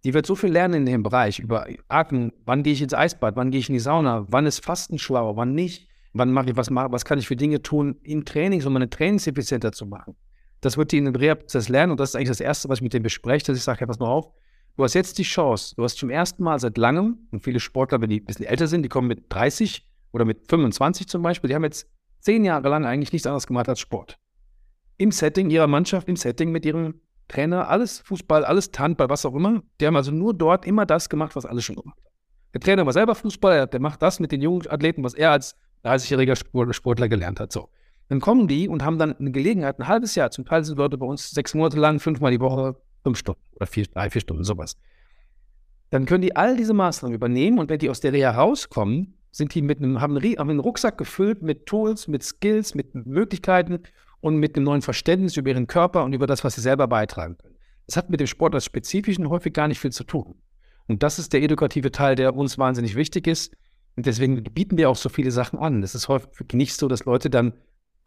[0.03, 3.35] die wird so viel lernen in dem Bereich über Atmen, wann gehe ich ins Eisbad,
[3.35, 6.55] wann gehe ich in die Sauna, wann ist Fasten schlau, wann nicht, wann mache ich
[6.55, 10.15] was, was kann ich für Dinge tun in Trainings, um meine Trainings effizienter zu machen.
[10.61, 12.83] Das wird die in den Reha-Prozess lernen und das ist eigentlich das Erste, was ich
[12.83, 14.31] mit dem bespreche, dass ich sage, hey, pass mal auf,
[14.77, 17.99] du hast jetzt die Chance, du hast zum ersten Mal seit langem, und viele Sportler,
[17.99, 21.49] wenn die ein bisschen älter sind, die kommen mit 30 oder mit 25 zum Beispiel,
[21.49, 24.17] die haben jetzt zehn Jahre lang eigentlich nichts anderes gemacht als Sport.
[24.97, 29.35] Im Setting ihrer Mannschaft, im Setting mit ihrem Trainer, alles Fußball, alles Handball, was auch
[29.35, 29.61] immer.
[29.79, 32.13] Die haben also nur dort immer das gemacht, was alle schon gemacht haben.
[32.53, 35.55] Der Trainer war selber Fußballer, der macht das mit den jungen Athleten, was er als
[35.83, 37.51] 30-jähriger Sportler gelernt hat.
[37.51, 37.69] So.
[38.09, 40.97] Dann kommen die und haben dann eine Gelegenheit, ein halbes Jahr, zum Teil sind Leute
[40.97, 44.43] bei uns sechs Monate lang, fünfmal die Woche, fünf Stunden oder vier, drei, vier Stunden,
[44.43, 44.77] sowas.
[45.89, 49.53] Dann können die all diese Maßnahmen übernehmen und wenn die aus der Reha rauskommen, sind
[49.53, 53.79] die mit einem, haben einen, einen Rucksack gefüllt mit Tools, mit Skills, mit Möglichkeiten
[54.19, 57.37] und mit einem neuen Verständnis über ihren Körper und über das, was sie selber beitragen
[57.37, 57.55] können.
[57.85, 60.35] Das hat mit dem Sport als Spezifischen häufig gar nicht viel zu tun.
[60.87, 63.55] Und das ist der edukative Teil, der uns wahnsinnig wichtig ist.
[63.95, 65.83] Und deswegen bieten wir auch so viele Sachen an.
[65.83, 67.53] Es ist häufig nicht so, dass Leute dann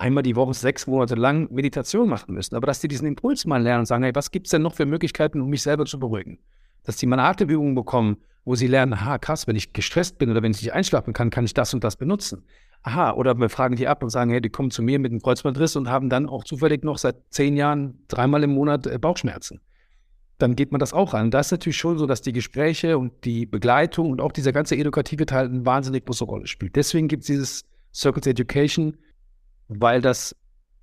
[0.00, 3.62] einmal die Woche sechs Monate lang Meditation machen müssen, aber dass die diesen Impuls mal
[3.62, 5.98] lernen und sagen, hey, was gibt es denn noch für Möglichkeiten, um mich selber zu
[5.98, 6.38] beruhigen?
[6.84, 10.42] Dass die mal Atemübungen bekommen, wo sie lernen, aha, krass, wenn ich gestresst bin oder
[10.42, 12.44] wenn ich nicht einschlafen kann, kann ich das und das benutzen.
[12.82, 15.20] Aha, oder wir fragen die ab und sagen, hey, die kommen zu mir mit einem
[15.20, 19.60] Kreuzbandriss und haben dann auch zufällig noch seit zehn Jahren dreimal im Monat äh, Bauchschmerzen.
[20.38, 21.30] Dann geht man das auch an.
[21.30, 24.74] Da ist natürlich schon so, dass die Gespräche und die Begleitung und auch dieser ganze
[24.76, 26.76] edukative Teil eine wahnsinnig große Rolle spielt.
[26.76, 28.96] Deswegen gibt es dieses Circuits Education,
[29.78, 30.36] weil das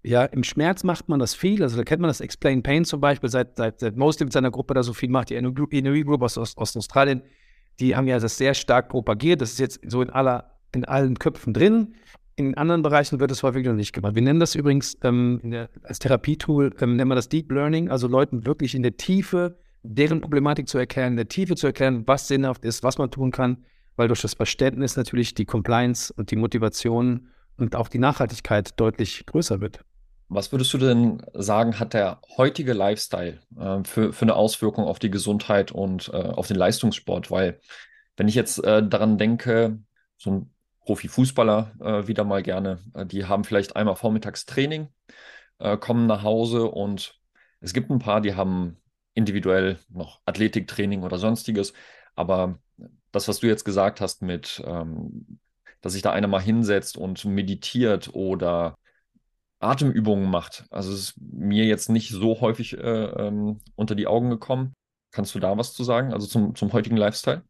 [0.04, 1.62] ja, im Schmerz macht man das viel.
[1.62, 4.52] Also da kennt man das Explain Pain zum Beispiel, seit, seit, seit Mostly mit seiner
[4.52, 7.22] Gruppe da so viel macht, die Inuit Group aus, aus, aus Australien,
[7.80, 9.42] die haben ja das sehr stark propagiert.
[9.42, 11.96] Das ist jetzt so in aller in allen Köpfen drin.
[12.36, 14.16] In anderen Bereichen wird es häufig noch nicht gemacht.
[14.16, 18.08] Wir nennen das übrigens ähm, der, als Therapietool, ähm, nennen wir das Deep Learning, also
[18.08, 22.28] Leuten wirklich in der Tiefe deren Problematik zu erklären, in der Tiefe zu erklären, was
[22.28, 26.36] sinnhaft ist, was man tun kann, weil durch das Verständnis natürlich die Compliance und die
[26.36, 29.82] Motivation und auch die Nachhaltigkeit deutlich größer wird.
[30.30, 35.00] Was würdest du denn sagen, hat der heutige Lifestyle äh, für, für eine Auswirkung auf
[35.00, 37.32] die Gesundheit und äh, auf den Leistungssport?
[37.32, 37.60] Weil,
[38.18, 39.80] wenn ich jetzt äh, daran denke,
[40.18, 40.54] so ein
[40.88, 42.80] Profifußballer äh, wieder mal gerne.
[42.94, 44.88] Äh, die haben vielleicht einmal vormittags Training,
[45.60, 47.20] äh, kommen nach Hause und
[47.60, 48.78] es gibt ein paar, die haben
[49.14, 51.74] individuell noch Athletiktraining oder sonstiges.
[52.16, 52.60] Aber
[53.12, 55.40] das, was du jetzt gesagt hast mit, ähm,
[55.88, 58.76] dass sich da einer mal hinsetzt und meditiert oder
[59.60, 64.30] Atemübungen macht, also es ist mir jetzt nicht so häufig äh, ähm, unter die Augen
[64.30, 64.74] gekommen.
[65.12, 67.42] Kannst du da was zu sagen, also zum, zum heutigen Lifestyle?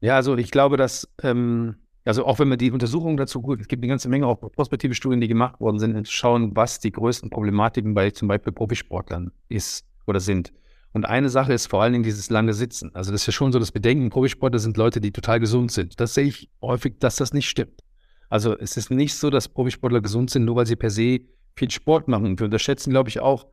[0.00, 3.68] Ja, also ich glaube, dass ähm, also auch wenn man die Untersuchungen dazu gut, es
[3.68, 6.78] gibt eine ganze Menge auch prospektive Studien, die gemacht worden sind, um zu schauen, was
[6.78, 10.52] die größten Problematiken bei zum Beispiel Profisportlern ist oder sind.
[10.94, 12.94] Und eine Sache ist vor allen Dingen dieses lange Sitzen.
[12.94, 15.98] Also das ist ja schon so das Bedenken, Profisportler sind Leute, die total gesund sind.
[15.98, 17.82] Das sehe ich häufig, dass das nicht stimmt.
[18.30, 21.20] Also es ist nicht so, dass Profisportler gesund sind, nur weil sie per se
[21.56, 22.38] viel Sport machen.
[22.38, 23.48] Wir unterschätzen, glaube ich, auch,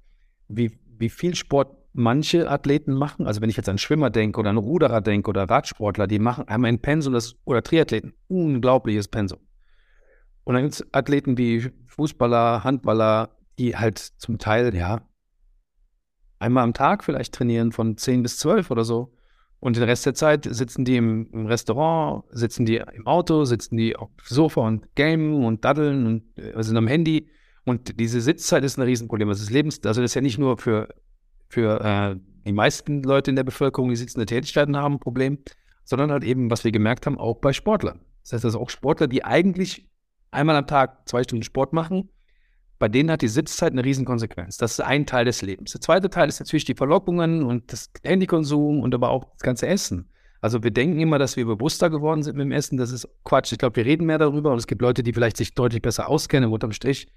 [0.50, 4.52] wie, wie viel Sport manche Athleten machen, also wenn ich jetzt an Schwimmer denke oder
[4.52, 9.40] an Ruderer denke oder Radsportler, die machen, haben ein Pensum, das, oder Triathleten, unglaubliches Pensum.
[10.44, 15.02] Und dann gibt es Athleten wie Fußballer, Handballer, die halt zum Teil, ja,
[16.42, 19.14] einmal am Tag vielleicht trainieren von 10 bis 12 oder so.
[19.60, 23.78] Und den Rest der Zeit sitzen die im, im Restaurant, sitzen die im Auto, sitzen
[23.78, 27.30] die auf dem Sofa und gamen und daddeln und äh, sind am Handy.
[27.64, 29.30] Und diese Sitzzeit ist ein Riesenproblem.
[29.30, 30.90] Das ist Lebens, also das ist ja nicht nur für
[31.52, 35.38] für äh, die meisten Leute in der Bevölkerung, die sitzende Tätigkeiten haben, ein Problem,
[35.84, 38.00] sondern halt eben, was wir gemerkt haben, auch bei Sportlern.
[38.24, 39.90] Das heißt also auch Sportler, die eigentlich
[40.32, 42.10] einmal am Tag zwei Stunden Sport machen,
[42.82, 44.58] bei denen hat die Sitzzeit eine Riesenkonsequenz.
[44.58, 45.74] Das ist ein Teil des Lebens.
[45.74, 49.68] Der zweite Teil ist natürlich die Verlockungen und das Handykonsum und aber auch das ganze
[49.68, 50.10] Essen.
[50.42, 52.78] Also wir denken immer, dass wir bewusster geworden sind mit dem Essen.
[52.78, 53.52] Das ist Quatsch.
[53.52, 56.10] Ich glaube, wir reden mehr darüber und es gibt Leute, die vielleicht sich deutlich besser
[56.10, 56.52] auskennen.
[56.52, 57.08] Unterm Strich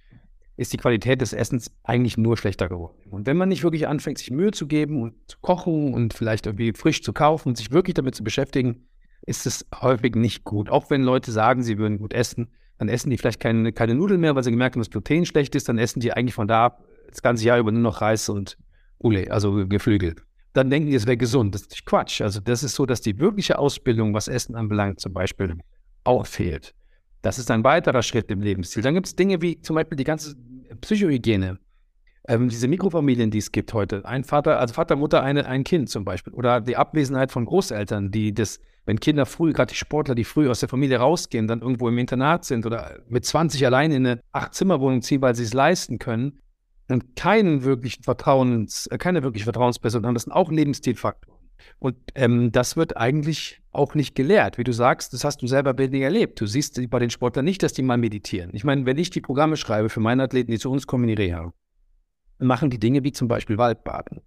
[0.59, 2.98] ist die Qualität des Essens eigentlich nur schlechter geworden.
[3.11, 6.44] Und wenn man nicht wirklich anfängt, sich Mühe zu geben und zu kochen und vielleicht
[6.44, 8.87] irgendwie frisch zu kaufen und sich wirklich damit zu beschäftigen,
[9.22, 10.68] ist es häufig nicht gut.
[10.68, 14.20] Auch wenn Leute sagen, sie würden gut essen, dann essen die vielleicht keine, keine Nudeln
[14.20, 16.78] mehr, weil sie gemerkt haben, dass Gluten schlecht ist, dann essen die eigentlich von da
[17.08, 18.56] das ganze Jahr über nur noch Reis und
[19.02, 20.16] Ule, also Geflügel.
[20.52, 21.54] Dann denken die, es wäre gesund.
[21.54, 22.20] Das ist Quatsch.
[22.20, 25.56] Also das ist so, dass die wirkliche Ausbildung, was Essen anbelangt, zum Beispiel,
[26.04, 26.74] auch fehlt.
[27.22, 28.82] Das ist ein weiterer Schritt im Lebensstil.
[28.82, 30.37] Dann gibt es Dinge wie zum Beispiel die ganze
[30.80, 31.58] Psychohygiene.
[32.26, 35.90] Ähm, diese Mikrofamilien, die es gibt heute, ein Vater, also Vater, Mutter, eine, ein Kind
[35.90, 40.14] zum Beispiel, oder die Abwesenheit von Großeltern, die das, wenn Kinder früh, gerade die Sportler,
[40.14, 43.92] die früh aus der Familie rausgehen, dann irgendwo im Internat sind oder mit 20 allein
[43.92, 46.38] in eine Acht-Zimmer-Wohnung ziehen, weil sie es leisten können,
[46.88, 51.40] und keinen wirklichen Vertrauens, äh, keine wirklich Vertrauensperson haben, das sind auch Lebensstilfaktoren.
[51.78, 54.58] Und ähm, das wird eigentlich auch nicht gelehrt.
[54.58, 56.40] Wie du sagst, das hast du selber wenig erlebt.
[56.40, 58.50] Du siehst bei den Sportlern nicht, dass die mal meditieren.
[58.52, 61.16] Ich meine, wenn ich die Programme schreibe für meine Athleten, die zu uns kommen in
[61.16, 61.52] die Reha,
[62.38, 64.20] machen die Dinge wie zum Beispiel Waldbaden.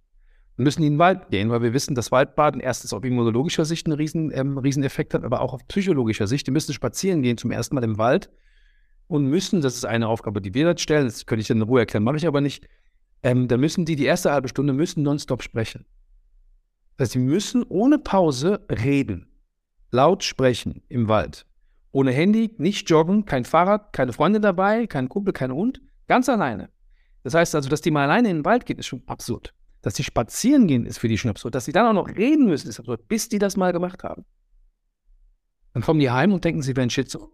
[0.56, 3.86] Wir müssen in den Wald gehen, weil wir wissen, dass Waldbaden erstens auf immunologischer Sicht
[3.86, 6.46] einen riesen, ähm, Rieseneffekt hat, aber auch auf psychologischer Sicht.
[6.48, 8.28] Die müssen spazieren gehen zum ersten Mal im Wald
[9.06, 11.62] und müssen, das ist eine Aufgabe, die wir dort stellen, das könnte ich dann in
[11.62, 12.68] Ruhe erklären, mache ich aber nicht,
[13.22, 15.86] ähm, da müssen die die erste halbe Stunde müssen nonstop sprechen.
[16.96, 19.30] Das heißt, sie müssen ohne Pause reden,
[19.90, 21.46] laut sprechen im Wald.
[21.92, 26.68] Ohne Handy, nicht joggen, kein Fahrrad, keine Freunde dabei, kein Kumpel, kein Hund, ganz alleine.
[27.28, 29.52] Das heißt also, dass die mal alleine in den Wald gehen, ist schon absurd.
[29.82, 31.54] Dass sie spazieren gehen, ist für die schon absurd.
[31.54, 34.24] Dass sie dann auch noch reden müssen, ist absurd, bis die das mal gemacht haben.
[35.74, 37.30] Dann kommen die heim und denken, sie wären Schizo.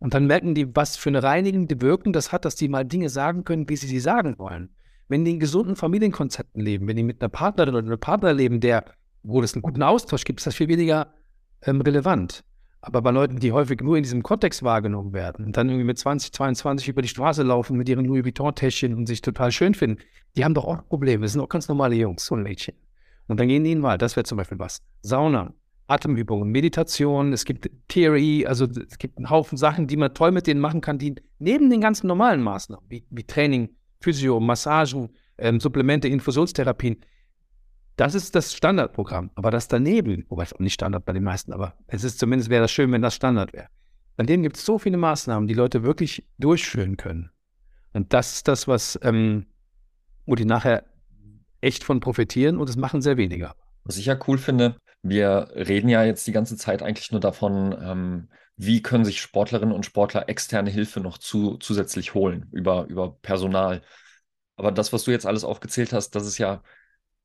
[0.00, 3.08] Und dann merken die, was für eine reinigende Wirkung das hat, dass die mal Dinge
[3.08, 4.68] sagen können, wie sie sie sagen wollen.
[5.08, 8.60] Wenn die in gesunden Familienkonzepten leben, wenn die mit einer Partnerin oder einem Partner leben,
[8.60, 8.84] der,
[9.22, 11.14] wo es einen guten Austausch gibt, ist das viel weniger
[11.62, 12.44] ähm, relevant.
[12.88, 15.98] Aber bei Leuten, die häufig nur in diesem Kontext wahrgenommen werden und dann irgendwie mit
[15.98, 20.00] 20, 22 über die Straße laufen mit ihren Louis Vuitton-Täschchen und sich total schön finden,
[20.38, 21.26] die haben doch auch Probleme.
[21.26, 22.74] Das sind auch ganz normale Jungs und Mädchen.
[23.26, 24.00] Und dann gehen die in Wald.
[24.00, 24.82] Das wäre zum Beispiel was.
[25.02, 25.52] Sauna,
[25.86, 30.46] Atemübungen, Meditation, es gibt Theory, also es gibt einen Haufen Sachen, die man toll mit
[30.46, 33.68] denen machen kann, die neben den ganzen normalen Maßnahmen, wie, wie Training,
[34.00, 36.96] Physio, Massagen, ähm, Supplemente, Infusionstherapien,
[37.98, 39.30] das ist das Standardprogramm.
[39.34, 42.48] Aber das daneben, wobei es auch nicht Standard bei den meisten, aber es ist zumindest
[42.48, 43.66] wäre das schön, wenn das Standard wäre.
[44.16, 47.30] Daneben gibt es so viele Maßnahmen, die Leute wirklich durchführen können.
[47.92, 49.46] Und das ist das, was, ähm,
[50.26, 50.84] wo die nachher
[51.60, 53.54] echt von profitieren und es machen sehr weniger.
[53.84, 57.76] Was ich ja cool finde, wir reden ja jetzt die ganze Zeit eigentlich nur davon,
[57.80, 63.16] ähm, wie können sich Sportlerinnen und Sportler externe Hilfe noch zu, zusätzlich holen über, über
[63.22, 63.82] Personal.
[64.56, 66.62] Aber das, was du jetzt alles aufgezählt hast, das ist ja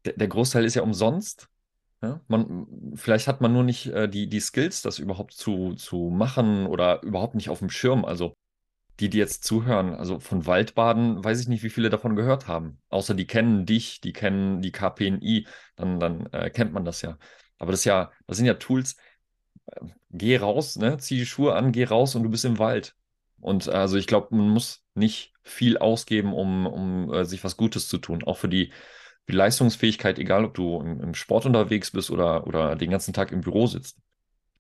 [0.05, 1.47] der, der Großteil ist ja umsonst.
[2.01, 2.21] Ja?
[2.27, 6.67] Man, vielleicht hat man nur nicht äh, die, die Skills, das überhaupt zu, zu machen
[6.67, 8.05] oder überhaupt nicht auf dem Schirm.
[8.05, 8.35] Also
[8.99, 12.79] die, die jetzt zuhören, also von Waldbaden, weiß ich nicht, wie viele davon gehört haben.
[12.89, 17.17] Außer die kennen dich, die kennen die KPNI, dann, dann äh, kennt man das ja.
[17.57, 18.95] Aber das ja, das sind ja Tools.
[19.67, 20.97] Äh, geh raus, ne?
[20.97, 22.95] zieh die Schuhe an, geh raus und du bist im Wald.
[23.39, 27.87] Und also ich glaube, man muss nicht viel ausgeben, um, um äh, sich was Gutes
[27.87, 28.23] zu tun.
[28.23, 28.71] Auch für die
[29.29, 33.31] die Leistungsfähigkeit, egal ob du im, im, Sport unterwegs bist oder, oder den ganzen Tag
[33.31, 33.97] im Büro sitzt.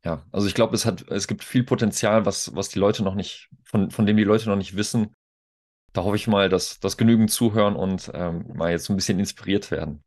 [0.05, 3.15] Ja, also ich glaube, es hat, es gibt viel Potenzial, was, was die Leute noch
[3.15, 5.13] nicht, von, von dem die Leute noch nicht wissen.
[5.93, 9.69] Da hoffe ich mal, dass, dass genügend zuhören und ähm, mal jetzt ein bisschen inspiriert
[9.71, 10.03] werden.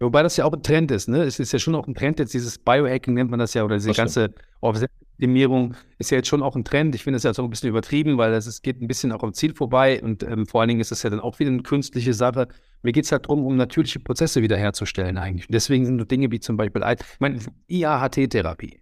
[0.00, 1.22] Wobei das ja auch ein Trend ist, ne?
[1.22, 3.76] Es ist ja schon auch ein Trend, jetzt dieses Biohacking nennt man das ja, oder
[3.76, 6.94] diese ganze Optimierung ist ja jetzt schon auch ein Trend.
[6.94, 9.24] Ich finde es ja so ein bisschen übertrieben, weil es, es geht ein bisschen auch
[9.24, 11.62] am Ziel vorbei und ähm, vor allen Dingen ist es ja dann auch wieder eine
[11.62, 12.46] künstliche Sache.
[12.82, 15.48] Mir geht es halt darum, um natürliche Prozesse wiederherzustellen eigentlich.
[15.48, 18.80] Und deswegen sind so Dinge wie zum Beispiel, ich meine, IAHT-Therapie.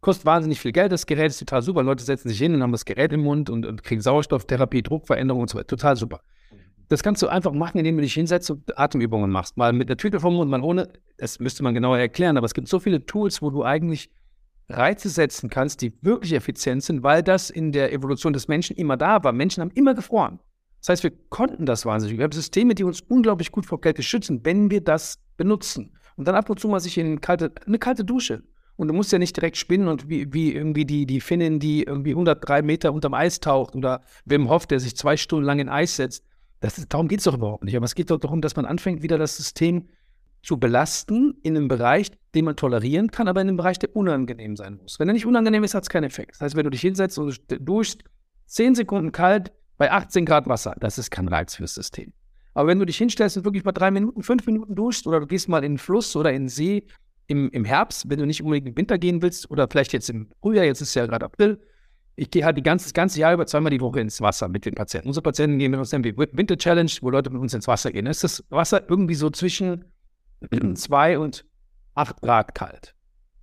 [0.00, 1.84] Kostet wahnsinnig viel Geld, das Gerät ist total super.
[1.84, 5.42] Leute setzen sich hin und haben das Gerät im Mund und, und kriegen Sauerstofftherapie, Druckveränderung
[5.42, 5.68] und so weiter.
[5.68, 6.22] Total super.
[6.92, 9.56] Das kannst du einfach machen, indem du dich hinsetzt und Atemübungen machst.
[9.56, 10.90] Mal mit einer Tüte vom Mund, mal ohne.
[11.16, 14.10] Das müsste man genauer erklären, aber es gibt so viele Tools, wo du eigentlich
[14.68, 18.98] Reize setzen kannst, die wirklich effizient sind, weil das in der Evolution des Menschen immer
[18.98, 19.32] da war.
[19.32, 20.38] Menschen haben immer gefroren.
[20.80, 22.18] Das heißt, wir konnten das wahnsinnig.
[22.18, 25.96] Wir haben Systeme, die uns unglaublich gut vor Kälte schützen, wenn wir das benutzen.
[26.16, 28.42] Und dann ab und zu mal sich in kalte, eine kalte Dusche.
[28.76, 31.84] Und du musst ja nicht direkt spinnen und wie, wie irgendwie die, die Finnin, die
[31.84, 35.70] irgendwie 103 Meter unterm Eis taucht oder Wim Hof, der sich zwei Stunden lang in
[35.70, 36.26] Eis setzt.
[36.62, 37.76] Das ist, darum geht es doch überhaupt nicht.
[37.76, 39.88] Aber es geht doch darum, dass man anfängt, wieder das System
[40.42, 44.56] zu belasten in einem Bereich, den man tolerieren kann, aber in einem Bereich, der unangenehm
[44.56, 44.98] sein muss.
[44.98, 46.32] Wenn er nicht unangenehm ist, hat es keinen Effekt.
[46.32, 48.02] Das heißt, wenn du dich hinsetzt und duschst,
[48.46, 52.12] 10 Sekunden kalt, bei 18 Grad Wasser, das ist kein Reiz fürs System.
[52.54, 55.26] Aber wenn du dich hinstellst und wirklich mal drei Minuten, fünf Minuten duschst oder du
[55.26, 56.86] gehst mal in den Fluss oder in den See
[57.26, 60.28] im, im Herbst, wenn du nicht unbedingt im Winter gehen willst oder vielleicht jetzt im
[60.40, 61.60] Frühjahr, jetzt ist ja gerade April,
[62.14, 64.66] ich gehe halt die ganze, das ganze Jahr über zweimal die Woche ins Wasser mit
[64.66, 65.08] den Patienten.
[65.08, 67.90] Unsere Patienten gehen mit uns in die Winter Challenge, wo Leute mit uns ins Wasser
[67.90, 68.04] gehen.
[68.04, 69.84] Da ist das Wasser irgendwie so zwischen
[70.74, 71.44] zwei und
[71.94, 72.94] acht Grad kalt.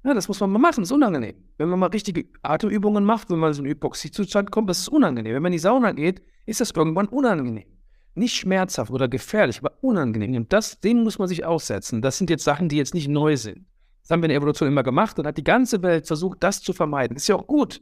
[0.03, 1.36] Ja, das muss man mal machen, das ist unangenehm.
[1.57, 5.34] Wenn man mal richtige Atemübungen macht, wenn man so einen Hypoxiezustand kommt, das ist unangenehm.
[5.34, 7.67] Wenn man in die Sauna geht, ist das irgendwann unangenehm.
[8.15, 10.36] Nicht schmerzhaft oder gefährlich, aber unangenehm.
[10.36, 12.01] Und das, dem muss man sich aussetzen.
[12.01, 13.65] Das sind jetzt Sachen, die jetzt nicht neu sind.
[14.01, 16.61] Das haben wir in der Evolution immer gemacht und hat die ganze Welt versucht, das
[16.61, 17.17] zu vermeiden.
[17.17, 17.82] Ist ja auch gut.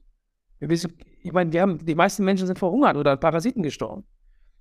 [0.59, 4.03] Ich meine, wir haben, die meisten Menschen sind verhungert oder an Parasiten gestorben.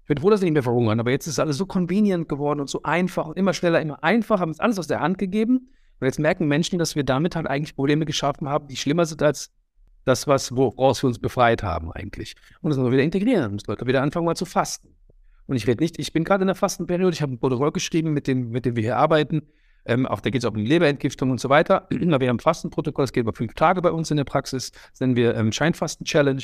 [0.03, 2.61] Ich bin froh, dass wir nicht mehr verhungern, aber jetzt ist alles so convenient geworden
[2.61, 5.71] und so einfach und immer schneller, immer einfacher, haben uns alles aus der Hand gegeben.
[5.99, 9.23] Und jetzt merken Menschen, dass wir damit halt eigentlich Probleme geschaffen haben, die schlimmer sind
[9.23, 9.51] als
[10.05, 12.37] das, was, woraus wir uns befreit haben eigentlich.
[12.61, 13.53] Und das müssen wir wieder integrieren.
[13.53, 14.95] Müssen Leute wieder anfangen mal zu fasten.
[15.47, 18.13] Und ich rede nicht, ich bin gerade in der Fastenperiode, ich habe ein Protokoll geschrieben,
[18.13, 19.43] mit dem, mit dem wir hier arbeiten.
[19.87, 21.87] Ähm, auch da geht es auch um die Leberentgiftung und so weiter.
[21.91, 24.73] wir haben Fastenprotokoll, das geht über fünf Tage bei uns in der Praxis.
[24.91, 26.43] Das nennen wir ähm, Scheinfasten-Challenge.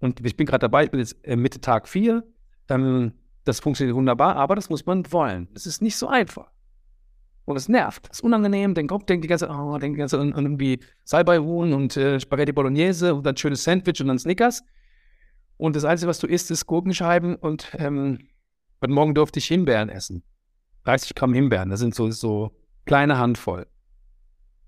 [0.00, 2.24] Und ich bin gerade dabei, ich bin jetzt äh, Mitte Tag vier.
[2.68, 3.12] Ähm,
[3.44, 5.48] das funktioniert wunderbar, aber das muss man wollen.
[5.54, 6.50] Es ist nicht so einfach.
[7.44, 8.08] Und es nervt.
[8.10, 8.74] Es ist unangenehm.
[8.74, 12.20] Den Kopf denkt die ganze oh, denkt die ganze Zeit an, irgendwie Salbeihuhn und äh,
[12.20, 14.62] Spaghetti Bolognese und dann schönes Sandwich und dann Snickers.
[15.56, 18.18] Und das Einzige, was du isst, ist Gurkenscheiben und ähm,
[18.80, 20.22] heute Morgen durfte ich Himbeeren essen.
[20.84, 21.70] 30 Gramm Himbeeren.
[21.70, 22.52] Das sind so, so
[22.84, 23.66] kleine Handvoll.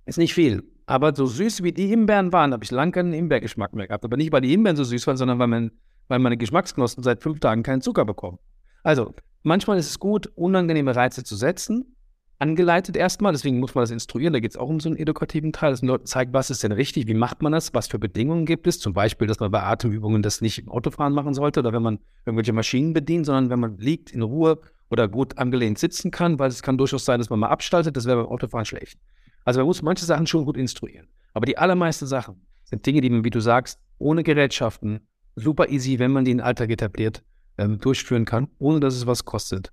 [0.06, 0.64] Ist nicht viel.
[0.86, 4.04] Aber so süß wie die Himbeeren waren, habe ich lange keinen Himbeergeschmack mehr gehabt.
[4.04, 5.70] Aber nicht, weil die Himbeeren so süß waren, sondern weil, mein,
[6.08, 8.38] weil meine Geschmacksknospen seit fünf Tagen keinen Zucker bekommen.
[8.82, 11.96] Also, manchmal ist es gut, unangenehme Reize zu setzen,
[12.42, 15.52] angeleitet erstmal, deswegen muss man das instruieren, da geht es auch um so einen edukativen
[15.52, 18.00] Teil, dass man Leuten zeigt, was ist denn richtig, wie macht man das, was für
[18.00, 21.60] Bedingungen gibt es, zum Beispiel, dass man bei Atemübungen das nicht im Autofahren machen sollte
[21.60, 24.60] oder wenn man irgendwelche Maschinen bedient, sondern wenn man liegt in Ruhe
[24.92, 28.04] oder gut angelehnt sitzen kann, weil es kann durchaus sein, dass man mal abstaltet, das
[28.04, 28.98] wäre beim Autofahren schlecht.
[29.42, 31.08] Also man muss manche Sachen schon gut instruieren.
[31.32, 35.00] Aber die allermeisten Sachen sind Dinge, die man, wie du sagst, ohne Gerätschaften,
[35.34, 37.24] super easy, wenn man die in den Alltag etabliert,
[37.56, 39.72] ähm, durchführen kann, ohne dass es was kostet.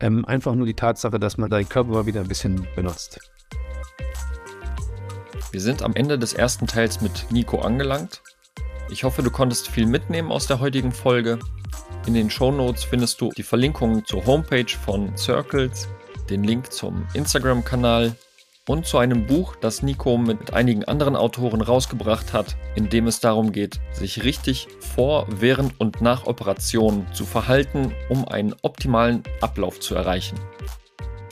[0.00, 3.20] Ähm, einfach nur die Tatsache, dass man deinen Körper mal wieder ein bisschen benutzt.
[5.52, 8.22] Wir sind am Ende des ersten Teils mit Nico angelangt.
[8.88, 11.38] Ich hoffe, du konntest viel mitnehmen aus der heutigen Folge.
[12.06, 15.88] In den Show Notes findest du die Verlinkungen zur Homepage von Circles,
[16.28, 18.14] den Link zum Instagram-Kanal
[18.68, 23.20] und zu einem Buch, das Nico mit einigen anderen Autoren rausgebracht hat, in dem es
[23.20, 29.80] darum geht, sich richtig vor, während und nach Operationen zu verhalten, um einen optimalen Ablauf
[29.80, 30.38] zu erreichen.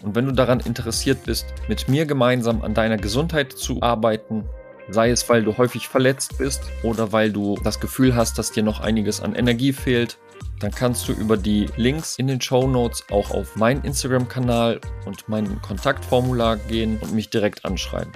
[0.03, 4.45] Und wenn du daran interessiert bist, mit mir gemeinsam an deiner Gesundheit zu arbeiten,
[4.89, 8.63] sei es weil du häufig verletzt bist oder weil du das Gefühl hast, dass dir
[8.63, 10.19] noch einiges an Energie fehlt
[10.63, 15.29] dann kannst du über die Links in den Show Notes auch auf meinen Instagram-Kanal und
[15.29, 18.13] mein Kontaktformular gehen und mich direkt anschreiben.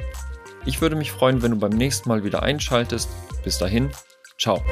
[0.64, 3.08] Ich würde mich freuen, wenn du beim nächsten Mal wieder einschaltest.
[3.42, 3.90] Bis dahin,
[4.38, 4.62] ciao.